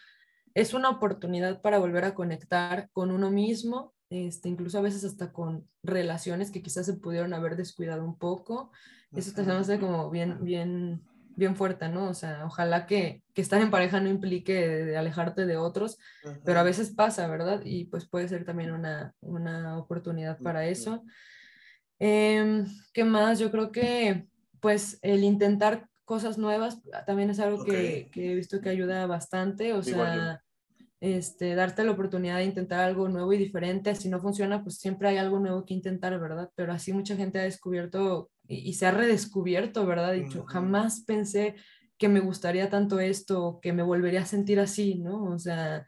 [0.53, 5.31] es una oportunidad para volver a conectar con uno mismo, este, incluso a veces hasta
[5.31, 8.71] con relaciones que quizás se pudieron haber descuidado un poco,
[9.15, 11.01] eso te hace como bien, bien
[11.35, 12.09] bien fuerte, ¿no?
[12.09, 15.97] O sea, ojalá que, que estar en pareja no implique de, alejarte de otros,
[16.43, 17.61] pero a veces pasa, ¿verdad?
[17.63, 21.03] Y pues puede ser también una, una oportunidad para eso.
[21.99, 23.39] Em, ¿Qué más?
[23.39, 24.27] Yo creo que
[24.59, 29.73] pues el intentar cosas nuevas también es algo que, que, he visto que ayuda bastante,
[29.73, 30.41] o sea,
[31.01, 35.09] este, darte la oportunidad de intentar algo nuevo y diferente, si no funciona, pues siempre
[35.09, 36.49] hay algo nuevo que intentar, ¿verdad?
[36.55, 40.13] Pero así mucha gente ha descubierto y, se ha redescubierto, ¿verdad?
[40.13, 41.55] Dicho, jamás pensé
[41.97, 45.23] que me gustaría tanto esto, que me volvería a sentir así, ¿no?
[45.25, 45.85] O sea,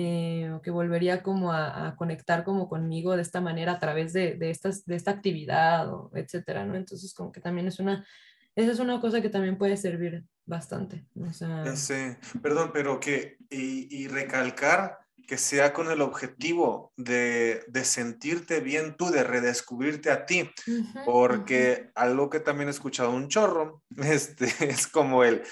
[0.00, 4.50] eh, que volvería como a, conectar como conmigo de esta manera a través de, de,
[4.50, 6.76] estas, de esta actividad, o etcétera, ¿no?
[6.76, 8.06] Entonces, como que también es una,
[8.54, 11.04] esa es una cosa que también puede servir bastante.
[11.20, 11.64] O sea...
[11.64, 17.84] Ya sé, perdón, pero que, y, y recalcar que sea con el objetivo de, de,
[17.84, 20.48] sentirte bien tú, de redescubrirte a ti,
[21.04, 25.42] porque algo que también he escuchado un chorro, este, es como el,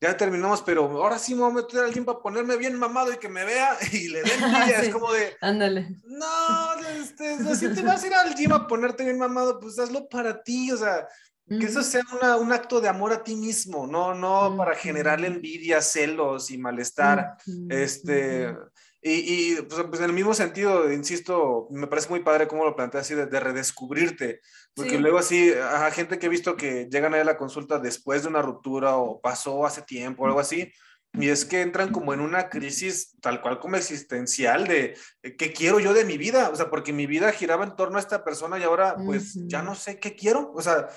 [0.00, 3.12] ya terminamos, pero ahora sí me voy a meter al gym para ponerme bien mamado
[3.12, 4.40] y que me vea y le den
[4.80, 5.96] es como de, ándale.
[6.04, 10.08] No, este, si te vas a ir al gym a ponerte bien mamado, pues hazlo
[10.08, 11.06] para ti, o sea,
[11.48, 12.02] que eso sea
[12.38, 17.36] un acto de amor a ti mismo, no, no para generarle envidia, celos y malestar,
[17.68, 18.54] este...
[19.02, 23.00] Y, pues, pues, en el mismo sentido, insisto, me parece muy padre cómo lo plantea
[23.00, 24.40] así de, redescubrirte,
[24.74, 28.28] porque luego así, a gente que he visto que llegan a la consulta después de
[28.28, 30.70] una ruptura o pasó hace tiempo o algo así,
[31.12, 35.52] y es que entran como en una crisis tal cual como existencial de eh, qué
[35.52, 38.22] quiero yo de mi vida, o sea, porque mi vida giraba en torno a esta
[38.24, 40.88] persona y ahora pues ya no sé qué quiero, o sea,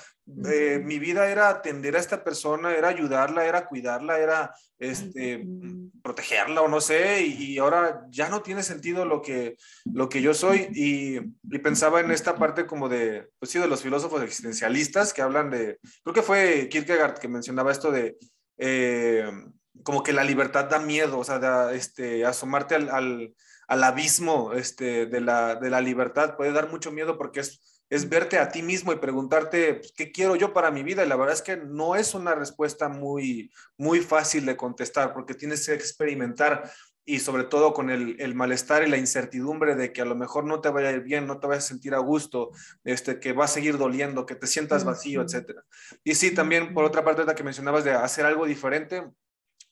[0.46, 5.44] eh, mi vida era atender a esta persona, era ayudarla, era cuidarla, era este,
[6.02, 9.56] protegerla o no sé, y, ahora ya no tiene sentido lo que,
[9.92, 10.68] lo que yo soy.
[10.72, 15.22] Y, y, pensaba en esta parte como de, pues sí, de los filósofos existencialistas que
[15.22, 18.16] hablan de, creo que fue Kierkegaard que mencionaba esto de...
[18.56, 19.30] Eh,
[19.84, 23.34] como que la libertad da miedo, o sea, este, asomarte al, al,
[23.68, 28.08] al abismo este, de, la, de la libertad puede dar mucho miedo porque es, es
[28.08, 31.04] verte a ti mismo y preguntarte pues, qué quiero yo para mi vida.
[31.04, 35.34] Y la verdad es que no es una respuesta muy, muy fácil de contestar porque
[35.34, 36.70] tienes que experimentar
[37.06, 40.44] y sobre todo con el, el, malestar y la incertidumbre de que a lo mejor
[40.44, 42.50] no te vaya a ir bien, no te vayas a sentir a gusto,
[42.82, 45.60] este, que va a seguir doliendo, que te sientas vacío, etc.
[46.02, 49.04] Y sí, también por otra parte, la que mencionabas de hacer algo diferente,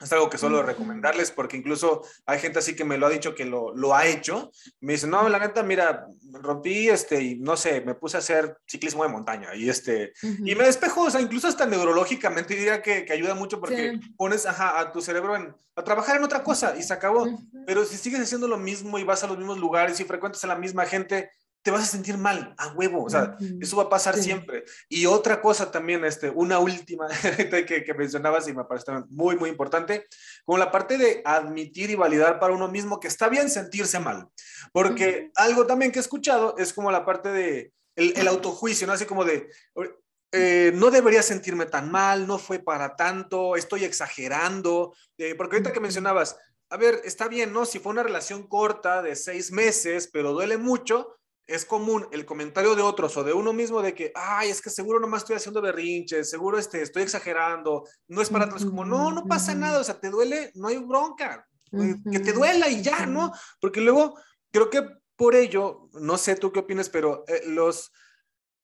[0.03, 3.34] es algo que suelo recomendarles porque incluso hay gente así que me lo ha dicho
[3.34, 4.50] que lo, lo ha hecho.
[4.80, 8.57] Me dice, no, la neta, mira, rompí este y no sé, me puse a hacer
[8.66, 13.05] ciclismo de montaña y este, y me despejo, o sea, incluso hasta neurológicamente diría que,
[13.05, 16.74] que ayuda mucho porque pones ajá, a tu cerebro en, a trabajar en otra cosa
[16.76, 17.26] y se acabó.
[17.66, 20.48] Pero si sigues haciendo lo mismo y vas a los mismos lugares y frecuentas a
[20.48, 21.30] la misma gente,
[21.62, 24.64] te vas a sentir mal, a huevo, o sea, eso va a pasar siempre.
[24.88, 27.06] Y otra cosa también, este, una última
[27.66, 30.06] que, que mencionabas y me parece muy, muy importante,
[30.44, 34.28] como la parte de admitir y validar para uno mismo que está bien sentirse mal,
[34.72, 38.92] porque algo también que he escuchado es como la parte de el, el autojuicio, ¿no?
[38.92, 39.48] Así como de,
[40.32, 45.72] eh, no debería sentirme tan mal, no fue para tanto, estoy exagerando, eh, porque ahorita
[45.72, 46.38] que mencionabas,
[46.70, 47.66] a ver, está bien, ¿no?
[47.66, 51.18] Si fue una relación corta de seis meses, pero duele mucho,
[51.55, 54.70] es común el comentario de otros o de uno mismo de que, ay, es que
[54.70, 59.12] seguro nomás estoy haciendo berrinches, seguro este, estoy exagerando, no es para todos, como, no,
[59.12, 61.46] no pasa nada, o sea, te duele, no hay bronca,
[62.11, 63.32] que te duela y ya, ¿no?
[63.61, 64.18] Porque luego
[64.50, 64.82] creo que
[65.16, 67.92] por ello, no sé tú qué opinas, pero eh, los,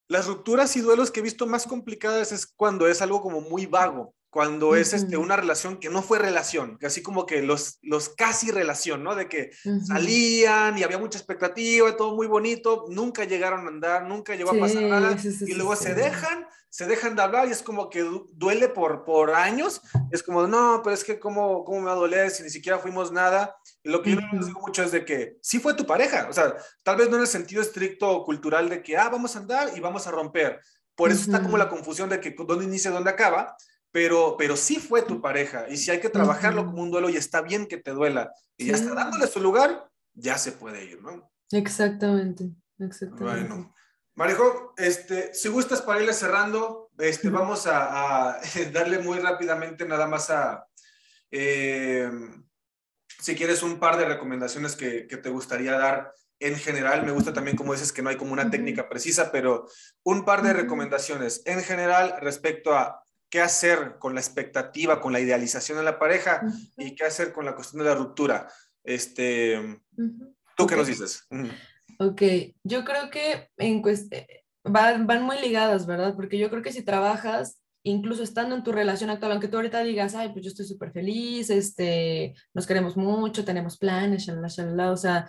[0.09, 3.67] las rupturas y duelos que he visto más complicadas es cuando es algo como muy
[3.67, 7.81] vago, cuando es este, una relación que no fue relación, que así como que los,
[7.83, 9.17] los casi relación, ¿no?
[9.17, 9.51] De que
[9.85, 14.61] salían y había mucha expectativa, todo muy bonito, nunca llegaron a andar, nunca llegó a
[14.61, 18.69] pasar nada, y luego se dejan, se dejan de hablar y es como que duele
[18.69, 19.83] por, por años,
[20.13, 22.79] es como, no, pero es que cómo, cómo me va a doler si ni siquiera
[22.79, 23.57] fuimos nada.
[23.83, 26.33] Y lo que yo les digo mucho es de que sí fue tu pareja, o
[26.33, 29.77] sea, tal vez no en el sentido estricto cultural de que, ah, vamos a andar
[29.77, 30.61] y vamos a romper.
[30.95, 33.57] Por eso está como la confusión de que dónde inicia, dónde acaba,
[33.99, 37.17] pero, pero sí fue tu pareja y si hay que trabajarlo como un duelo y
[37.17, 41.03] está bien que te duela y ya está dándole su lugar, ya se puede ir,
[41.03, 41.29] ¿no?
[41.51, 43.25] Exactamente, exactamente.
[43.25, 43.75] Bueno,
[44.15, 48.39] Marijo, este, si gustas para irle cerrando, este, vamos a,
[48.73, 50.65] darle muy rápidamente nada más a,
[51.33, 52.09] eh,
[53.19, 57.33] si quieres, un par de recomendaciones que, que te gustaría dar en general, me gusta
[57.33, 59.67] también como dices que no hay como una técnica precisa, pero
[60.05, 61.43] un par de recomendaciones.
[61.47, 66.43] En general respecto a qué hacer con la expectativa, con la idealización de la pareja
[66.77, 68.49] y qué hacer con la cuestión de la ruptura.
[68.85, 69.81] Este,
[70.57, 71.27] ¿Tú qué nos dices?
[71.99, 72.23] Ok,
[72.65, 76.15] yo creo que en eh, van, van muy ligadas, ¿verdad?
[76.15, 79.83] Porque yo creo que si trabajas, incluso estando en tu relación actual, aunque tú ahorita
[79.83, 84.93] digas, ay, pues yo estoy súper feliz, este, nos queremos mucho, tenemos planes, shalala, shalala,
[84.93, 85.29] o sea,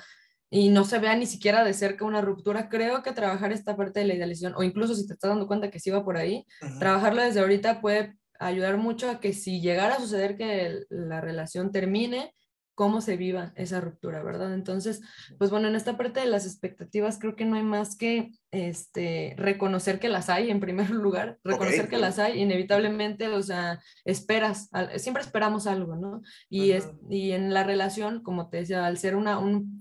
[0.50, 4.00] y no se vea ni siquiera de cerca una ruptura, creo que trabajar esta parte
[4.00, 6.45] de la idealización, o incluso si te estás dando cuenta que sí va por ahí,
[6.80, 11.72] trabajarlo desde ahorita puede ayudar mucho a que si llegara a suceder que la relación
[11.72, 12.34] termine,
[12.80, 14.54] cómo se viva esa ruptura, ¿verdad?
[14.54, 15.02] Entonces,
[15.38, 19.34] pues bueno, en esta parte de las expectativas creo que no hay más que este,
[19.36, 24.70] reconocer que las hay en primer lugar, reconocer que las hay inevitablemente, o sea, esperas,
[24.96, 26.22] siempre esperamos algo, ¿no?
[26.48, 29.40] Y, es, y en la relación, como te decía, al ser una,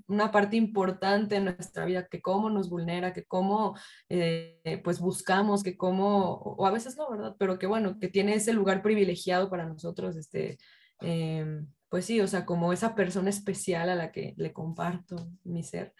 [0.08, 3.78] una parte importante en nuestra vida, que cómo nos vulnera, que cómo
[4.08, 7.36] eh, pues buscamos, que cómo, o a veces no, ¿verdad?
[7.38, 10.58] Pero que bueno, que tiene ese lugar privilegiado para nosotros, este...
[11.00, 15.62] Eh, pues sí, o sea, como esa persona especial a la que le comparto mi
[15.62, 15.94] ser.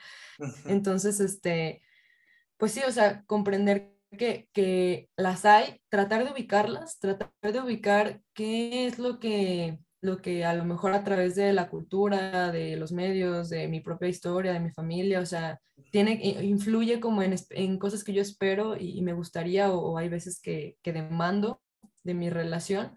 [0.67, 1.83] Entonces, este,
[2.57, 8.23] pues sí, o sea, comprender que, que, las hay, tratar de ubicarlas, tratar de ubicar
[8.35, 12.77] qué es lo que, lo que a lo mejor a través de la cultura, de
[12.77, 15.61] los medios, de mi propia historia, de mi familia, o sea,
[15.91, 20.09] tiene, influye como en, en cosas que yo espero y, me gustaría o, o, hay
[20.09, 21.63] veces que, que demando
[22.03, 22.97] de mi relación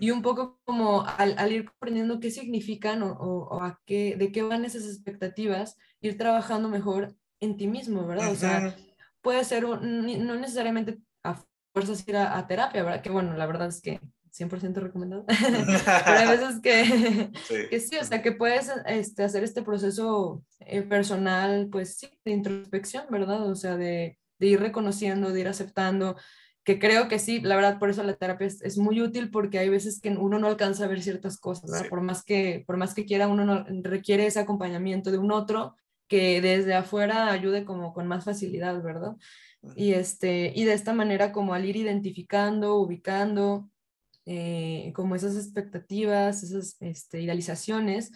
[0.00, 4.64] y un poco como al, ir comprendiendo qué significan o, a qué, de qué van
[4.64, 8.30] esas expectativas, ir trabajando mejor en ti mismo, ¿verdad?
[8.30, 8.76] O sea,
[9.20, 13.02] puede ser, no necesariamente a fuerzas ir a, terapia, ¿verdad?
[13.02, 14.00] Que bueno, la verdad es que
[14.32, 17.54] 100% recomendado, pero hay veces que sí.
[17.68, 22.32] que sí, o sea, que puedes este, hacer este proceso eh, personal, pues sí, de
[22.32, 23.46] introspección, ¿verdad?
[23.50, 26.16] O sea, de, de ir reconociendo, de ir aceptando,
[26.64, 29.68] que creo que sí, la verdad, por eso la terapia es, muy útil porque hay
[29.68, 33.04] veces que uno no alcanza a ver ciertas cosas, Por, más que, por más que
[33.04, 38.06] quiera, uno no, requiere ese acompañamiento de un otro que desde afuera ayude como con
[38.06, 39.16] más facilidad, ¿verdad?
[39.76, 43.70] Y, este, y de esta manera como al ir identificando, ubicando
[44.24, 48.12] eh, como esas expectativas, esas este, idealizaciones,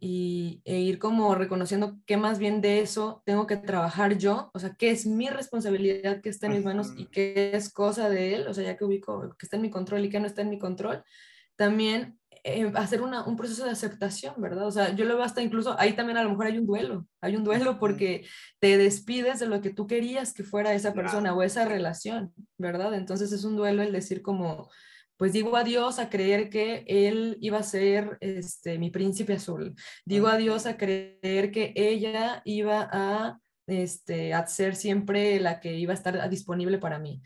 [0.00, 4.58] y, e ir como reconociendo que más bien de eso tengo que trabajar yo, o
[4.58, 8.34] sea, qué es mi responsabilidad que está en mis manos y qué es cosa de
[8.34, 10.42] él, o sea, ya que ubico que está en mi control y que no está
[10.42, 11.04] en mi control,
[11.56, 14.66] también eh, hacer una, un proceso de aceptación, ¿verdad?
[14.66, 17.06] O sea, yo lo veo hasta incluso, ahí también a lo mejor hay un duelo,
[17.22, 18.26] hay un duelo porque
[18.58, 22.94] te despides de lo que tú querías que fuera esa persona o esa relación, ¿verdad?
[22.94, 24.68] Entonces es un duelo el decir como,
[25.16, 29.74] pues digo adiós a creer que él iba a ser este, mi príncipe azul.
[30.04, 35.92] Digo adiós a creer que ella iba a, este, a ser siempre la que iba
[35.92, 37.22] a estar disponible para mí.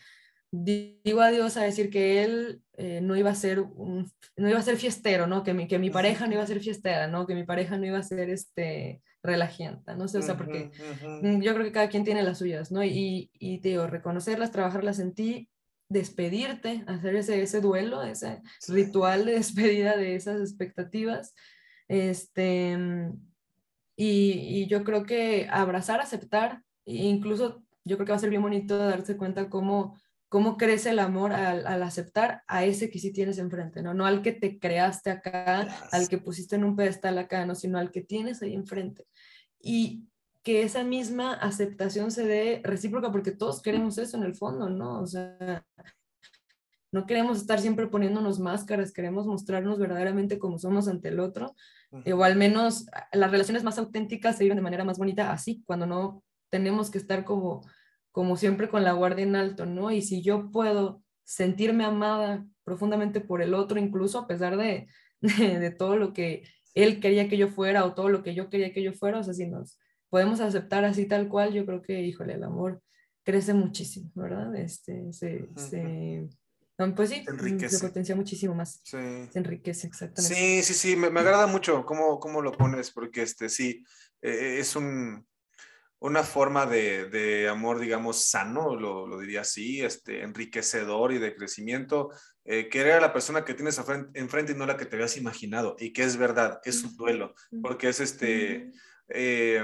[0.51, 4.63] Digo adiós a decir que él eh, no iba a ser un, no iba a
[4.63, 5.43] ser fiestero, ¿no?
[5.43, 7.27] Que mi, que mi pareja no iba a ser fiestera, ¿no?
[7.27, 10.71] Que mi pareja no iba a ser este relajienta, no sé, o sea, porque
[11.43, 12.85] yo creo que cada quien tiene las suyas, ¿no?
[12.85, 15.49] Y, y te digo, reconocerlas, trabajarlas en ti
[15.89, 21.35] despedirte, hacer ese, ese duelo, ese ritual de despedida de esas expectativas.
[21.89, 22.77] Este,
[23.97, 24.31] y,
[24.63, 28.43] y, yo creo que abrazar, aceptar, e incluso yo creo que va a ser bien
[28.43, 33.13] bonito darse cuenta cómo, cómo crece el amor al, al, aceptar a ese que sí
[33.13, 33.95] tienes enfrente, ¿no?
[33.95, 37.55] No al que te creaste acá, al que pusiste en un pedestal acá, ¿no?
[37.55, 39.07] Sino al que tienes ahí enfrente.
[39.61, 40.05] Y
[40.43, 45.01] que esa misma aceptación se dé recíproca, porque todos queremos eso en el fondo, ¿no?
[45.01, 45.65] O sea,
[46.91, 51.55] no queremos estar siempre poniéndonos máscaras, queremos mostrarnos verdaderamente como somos ante el otro,
[52.05, 55.63] eh, o al menos las relaciones más auténticas se viven de manera más bonita así,
[55.67, 57.61] cuando no tenemos que estar como,
[58.11, 59.91] como siempre con la guardia en alto, ¿no?
[59.91, 64.89] Y si yo puedo sentirme amada profundamente por el otro, incluso a pesar de,
[65.21, 68.73] de, todo lo que él quería que yo fuera o todo lo que yo quería
[68.73, 69.79] que yo fuera, o sea, si nos
[70.11, 72.81] podemos aceptar así tal cual, yo creo que, híjole, el amor
[73.25, 74.55] crece muchísimo, ¿verdad?
[74.57, 76.29] Este, se, se
[76.95, 77.25] pues sí,
[77.69, 78.81] se, potencia muchísimo más.
[78.85, 78.97] Sí.
[79.33, 80.35] Se enriquece, exactamente.
[80.35, 83.85] Sí, sí, sí, me, me agrada mucho cómo, cómo, lo pones, porque este, sí,
[84.23, 85.27] eh, es un,
[85.99, 91.35] una forma de, de, amor, digamos, sano, lo, lo, diría así, este, enriquecedor y de
[91.35, 92.11] crecimiento.
[92.45, 93.81] Eh, querer a la persona que tienes
[94.15, 97.35] enfrente y no la que te habías imaginado, y que es verdad, es un duelo,
[97.61, 98.71] porque es este
[99.09, 99.63] eh,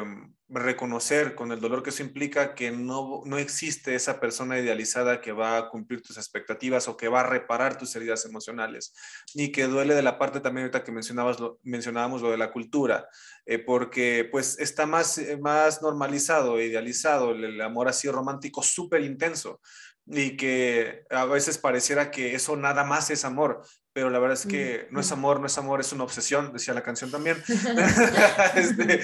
[0.48, 5.32] reconocer con el dolor que eso implica que no, no existe esa persona idealizada que
[5.32, 8.94] va a cumplir tus expectativas o que va a reparar tus heridas emocionales
[9.34, 12.52] y que duele de la parte también ahorita que mencionabas lo, mencionábamos lo de la
[12.52, 13.08] cultura
[13.46, 19.60] eh, porque pues está más, más normalizado idealizado el amor así romántico súper intenso
[20.06, 23.62] y que a veces pareciera que eso nada más es amor,
[23.94, 26.74] pero la verdad es que no es amor, no es amor, es una obsesión, decía
[26.74, 27.36] la canción también.
[28.56, 29.00] este,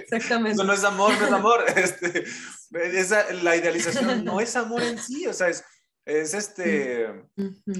[0.00, 0.52] Exactamente.
[0.52, 1.64] Eso no es amor, no es amor.
[1.76, 2.24] Este,
[2.72, 5.62] esa, la idealización no es amor en sí, o sea, es,
[6.06, 7.06] es este,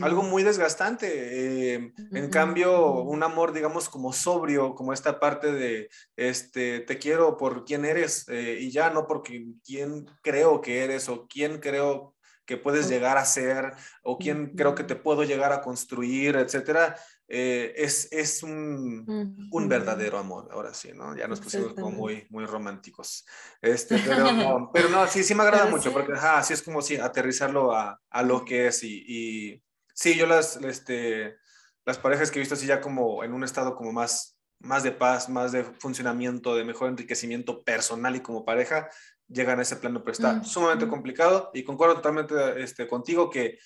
[0.02, 1.08] algo muy desgastante.
[1.10, 7.38] Eh, en cambio, un amor, digamos, como sobrio, como esta parte de, este, te quiero
[7.38, 12.14] por quién eres eh, y ya no porque quién creo que eres o quién creo
[12.48, 16.96] que puedes llegar a ser o quién creo que te puedo llegar a construir, etcétera,
[17.28, 21.14] eh, es, es un, un, verdadero amor, ahora sí, ¿no?
[21.14, 23.26] Ya nos pusimos como muy, muy románticos.
[23.60, 26.80] Este, pero, no, pero no, sí, sí me agrada mucho, porque ajá, así es como
[26.80, 31.36] si aterrizarlo a, a lo que es y, y, sí, yo las, este,
[31.84, 34.92] las parejas que he visto así ya como en un estado como más, más de
[34.92, 38.88] paz, más de funcionamiento, de mejor enriquecimiento personal y como pareja,
[39.28, 43.58] llegan a ese plano, pero está sumamente complicado y concuerdo totalmente este, contigo que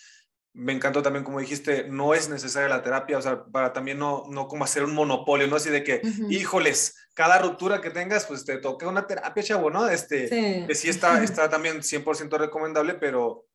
[0.55, 4.25] me encantó también, como dijiste, no es necesaria la terapia, o sea, para también no,
[4.29, 5.57] no como hacer un monopolio, ¿no?
[5.57, 9.89] Así de que, híjoles, cada ruptura que tengas, pues te toca una terapia, chavo, ¿no?
[9.89, 10.67] Este, sí.
[10.67, 13.47] que sí está, está también 100% recomendable, pero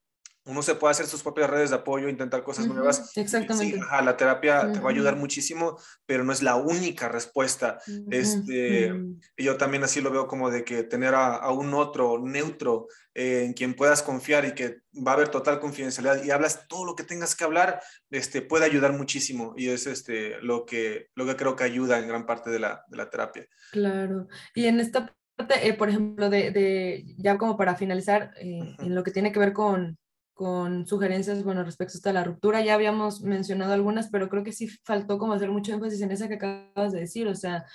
[0.48, 3.16] uno se puede hacer sus propias redes de apoyo, intentar cosas nuevas.
[3.18, 3.78] Exactamente.
[3.78, 7.80] Sí, la terapia te va a ayudar muchísimo, pero no es la única respuesta.
[8.10, 8.94] este,
[9.36, 13.44] y yo también así lo veo como de que tener a, un otro neutro eh,
[13.46, 16.96] en quien puedas confiar y que va a haber total confidencialidad y hablas todo lo
[16.96, 21.36] que tengas que hablar, este, puede ayudar muchísimo y es este, lo, que, lo que
[21.36, 23.46] creo que ayuda en gran parte de la, de la terapia.
[23.72, 24.28] Claro.
[24.56, 28.96] Y en esta parte, eh, por ejemplo, de, de, ya como para finalizar, eh, en
[28.96, 29.98] lo que tiene que ver con
[30.38, 32.64] con sugerencias, bueno, respecto a la ruptura.
[32.64, 36.28] Ya habíamos mencionado algunas, pero creo que sí faltó como hacer mucho énfasis en esa
[36.28, 37.28] que acabas de decir.
[37.28, 37.66] O sea,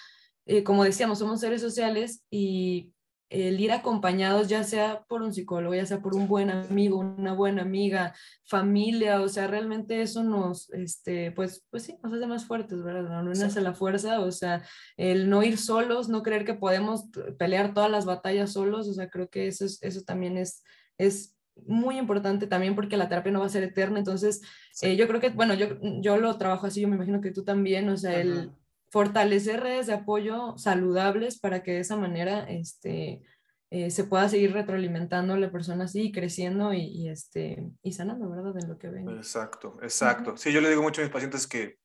[0.47, 2.93] eh, como decíamos, somos seres sociales y
[3.31, 7.33] el ir acompañados, ya sea por un psicólogo, ya sea por un buen amigo, una
[7.33, 12.45] buena amiga, familia, o sea, realmente eso nos, este, pues, pues sí, nos hace más
[12.45, 13.23] fuertes, ¿verdad?
[13.25, 14.63] No, hace la fuerza, o sea,
[14.97, 17.07] el no ir solos, no creer que podemos
[17.39, 20.63] pelear todas las batallas solos, o sea, creo que eso, es, eso también es,
[20.97, 21.35] es
[21.67, 24.43] muy importante también porque la terapia no va a ser eterna, entonces
[24.81, 27.45] eh, yo creo que, bueno, yo, yo lo trabajo así, yo me imagino que tú
[27.45, 28.53] también, o sea, el
[28.91, 33.23] fortalecer redes de apoyo saludables para que de esa manera este,
[33.71, 38.53] eh, se pueda seguir retroalimentando la persona así, creciendo y, este, y sanando, ¿verdad?
[38.53, 39.09] De lo que ven.
[39.09, 40.37] Exacto, exacto.
[40.37, 41.79] Sí, yo le digo mucho a mis pacientes que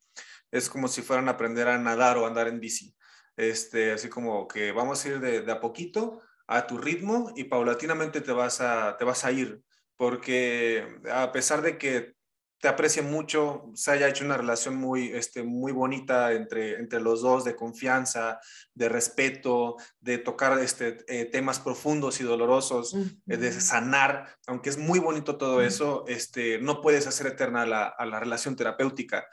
[0.52, 2.94] es como si fueran a aprender a nadar o andar en bici.
[3.38, 7.46] Este, así como que vamos a ir de, de a poquito, a tu ritmo y
[7.46, 9.62] paulatinamente te vas a, te vas a ir,
[9.96, 12.18] porque a pesar de que
[12.60, 17.22] te aprecie mucho, se haya hecho una relación muy, este, muy bonita entre, entre los
[17.22, 18.40] dos, de confianza,
[18.74, 24.78] de respeto, de tocar este, eh, temas profundos y dolorosos, eh, de sanar, aunque es
[24.78, 29.28] muy bonito todo eso, este, no puedes hacer eterna la, a la relación terapéutica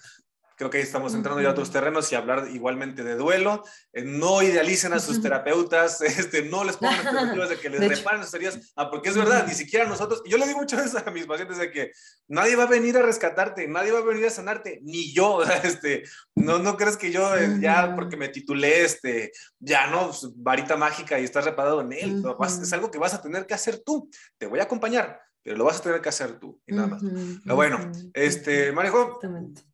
[0.57, 3.65] creo que ahí estamos entrando ya a otros terrenos y hablar igualmente de duelo.
[3.93, 8.23] Eh, no idealicen a sus terapeutas, este, no les pongan expectativas de que les reparen
[8.25, 11.11] sus heridas, ah, porque es verdad, ni siquiera nosotros, yo le digo muchas veces a
[11.11, 11.93] mis pacientes de que
[12.29, 16.05] nadie va a venir a rescatarte, nadie va a venir a sanarte, ni yo, este,
[16.35, 20.77] no, no crees que yo eh, ya porque me titulé, este, ya no, pues, varita
[20.77, 24.11] mágica y estás reparado en él, es algo que vas a tener que hacer tú,
[24.39, 27.03] te voy a acompañar, pero lo vas a tener que hacer tú y nada más.
[27.45, 29.21] Pero bueno, este, Marejo,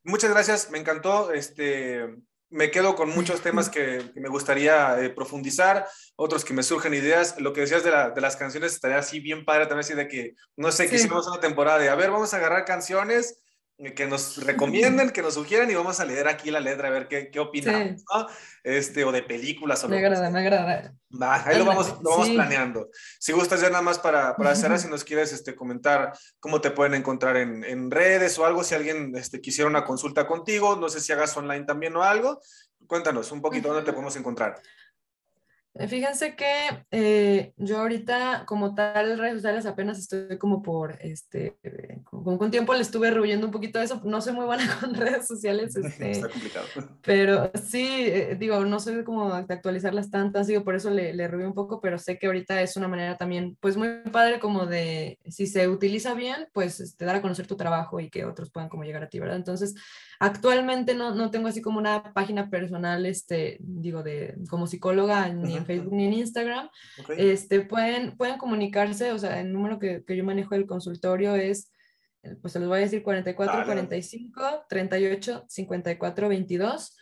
[0.02, 2.04] muchas gracias, me encantó, este,
[2.50, 7.40] me quedo con muchos temas que, me gustaría eh, profundizar, otros que me surgen ideas.
[7.40, 10.34] Lo que decías de, de, las canciones estaría así bien padre también, así de que,
[10.56, 13.40] no sé, que hicimos una temporada de, a ver, vamos a agarrar canciones
[13.94, 17.08] que nos recomienden, que nos sugieran y vamos a leer aquí la letra a ver
[17.08, 18.26] qué, qué opinamos, ¿no?
[18.62, 19.82] Este, o de películas.
[19.84, 20.94] O me agrada, me agrada.
[21.10, 22.90] Va, ahí lo vamos, lo vamos planeando.
[23.18, 26.70] Si gustas ya nada más para, para cerrar, si nos quieres este, comentar cómo te
[26.70, 30.88] pueden encontrar en, en redes o algo, si alguien este, quisiera una consulta contigo, no
[30.90, 32.40] sé si hagas online también o algo,
[32.86, 34.60] cuéntanos un poquito dónde te podemos encontrar.
[35.74, 41.56] Eh, fíjense que eh, yo ahorita como tal redes sociales apenas estoy como por, este,
[42.02, 45.26] con, con tiempo le estuve rehuyendo un poquito eso, no soy muy buena con redes
[45.26, 45.76] sociales.
[45.80, 46.66] Este, Está complicado.
[47.02, 51.30] Pero sí, eh, digo, no soy como de actualizarlas tantas, digo, por eso le, le
[51.30, 55.18] un poco, pero sé que ahorita es una manera también, pues muy padre como de,
[55.28, 58.68] si se utiliza bien, pues este, dar a conocer tu trabajo y que otros puedan
[58.68, 59.36] como llegar a ti, ¿verdad?
[59.36, 59.74] Entonces,
[60.20, 65.56] actualmente no, no tengo así como una página personal, este, digo, de como psicóloga ni
[65.56, 66.68] en Facebook ni en Instagram,
[67.16, 71.72] este, pueden, pueden comunicarse, o sea, el número que, que yo manejo del consultorio es,
[72.42, 76.96] pues se los voy a decir, 44 45 38 54 22.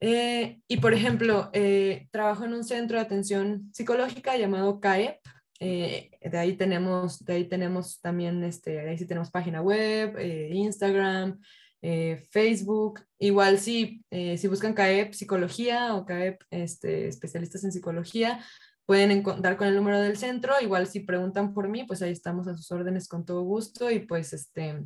[0.00, 5.18] y por ejemplo, eh, trabajo en un centro de atención psicológica llamado CAEP.
[5.62, 10.16] Eh, de ahí tenemos, de ahí tenemos también, este, de ahí sí tenemos página web,
[10.18, 11.38] eh, Instagram,
[11.82, 13.00] eh, Facebook.
[13.18, 18.44] Igual si, eh, si buscan CAEP Psicología o CAEP este, especialistas en psicología,
[18.86, 20.54] pueden dar con el número del centro.
[20.60, 24.00] Igual si preguntan por mí, pues ahí estamos a sus órdenes con todo gusto y
[24.00, 24.84] pues este...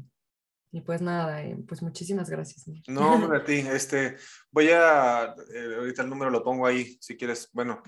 [0.73, 2.67] Y pues nada, eh, pues muchísimas gracias.
[2.89, 3.55] No, hombre, a ti.
[3.55, 4.17] Este,
[4.51, 5.33] voy a,
[5.79, 7.81] ahorita el número lo pongo ahí, si quieres, bueno,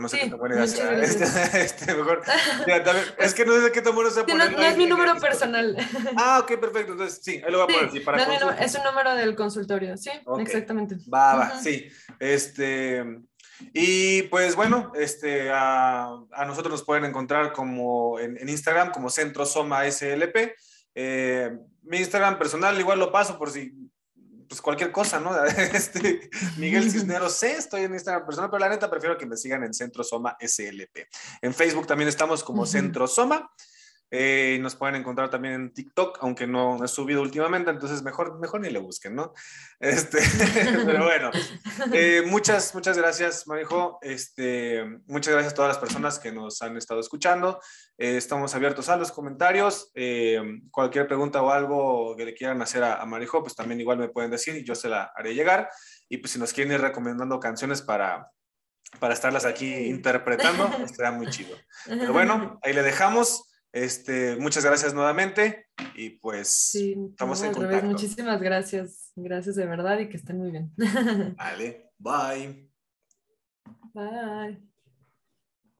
[0.00, 1.24] no, sé qué tan buena idea este,
[1.64, 2.22] este, mejor.
[3.18, 5.76] es que no sé qué tan bueno se no, no es mi número personal.
[6.16, 6.92] Ah, ok, perfecto.
[6.92, 7.92] Entonces, sí, ahí lo voy a poner.
[7.92, 9.96] Sí, para no, no, es un número del consultorio.
[9.96, 10.96] Sí, exactamente.
[11.12, 11.88] Va, va, sí.
[12.18, 13.04] Este.
[13.72, 19.10] Y pues bueno, este, a, a, nosotros nos pueden encontrar como en, en Instagram como
[19.10, 20.54] Centro Soma SLP.
[20.94, 23.72] Eh, mi Instagram personal igual lo paso por si
[24.54, 25.32] pues cualquier cosa, ¿no?
[25.46, 29.64] Este, Miguel Cisneros C, estoy en Instagram personal, pero la neta prefiero que me sigan
[29.64, 31.08] en Centro Soma SLP.
[31.42, 33.50] En Facebook también estamos como Centro Soma.
[34.16, 38.60] Eh, nos pueden encontrar también en TikTok, aunque no he subido últimamente, entonces mejor, mejor
[38.60, 39.34] ni le busquen, ¿no?
[39.80, 40.18] Este,
[40.86, 41.30] pero bueno,
[41.92, 43.98] eh, muchas, muchas gracias, Marijo.
[44.02, 47.60] Este, muchas gracias a todas las personas que nos han estado escuchando.
[47.98, 49.90] Eh, estamos abiertos a los comentarios.
[50.70, 54.08] cualquier pregunta o algo que le quieran hacer a, a, Marijo, pues también igual me
[54.08, 55.68] pueden decir y yo se la haré llegar.
[56.08, 58.30] Y pues si nos quieren ir recomendando canciones para,
[59.00, 61.56] para estarlas aquí interpretando, estaría muy chido.
[61.86, 63.50] Pero bueno, ahí le dejamos.
[63.74, 65.66] Este, muchas gracias nuevamente
[65.96, 67.86] y pues estamos en contacto.
[67.86, 70.72] Muchísimas gracias, gracias de verdad y que estén muy bien.
[71.36, 72.70] Vale, bye.
[73.92, 74.73] Bye.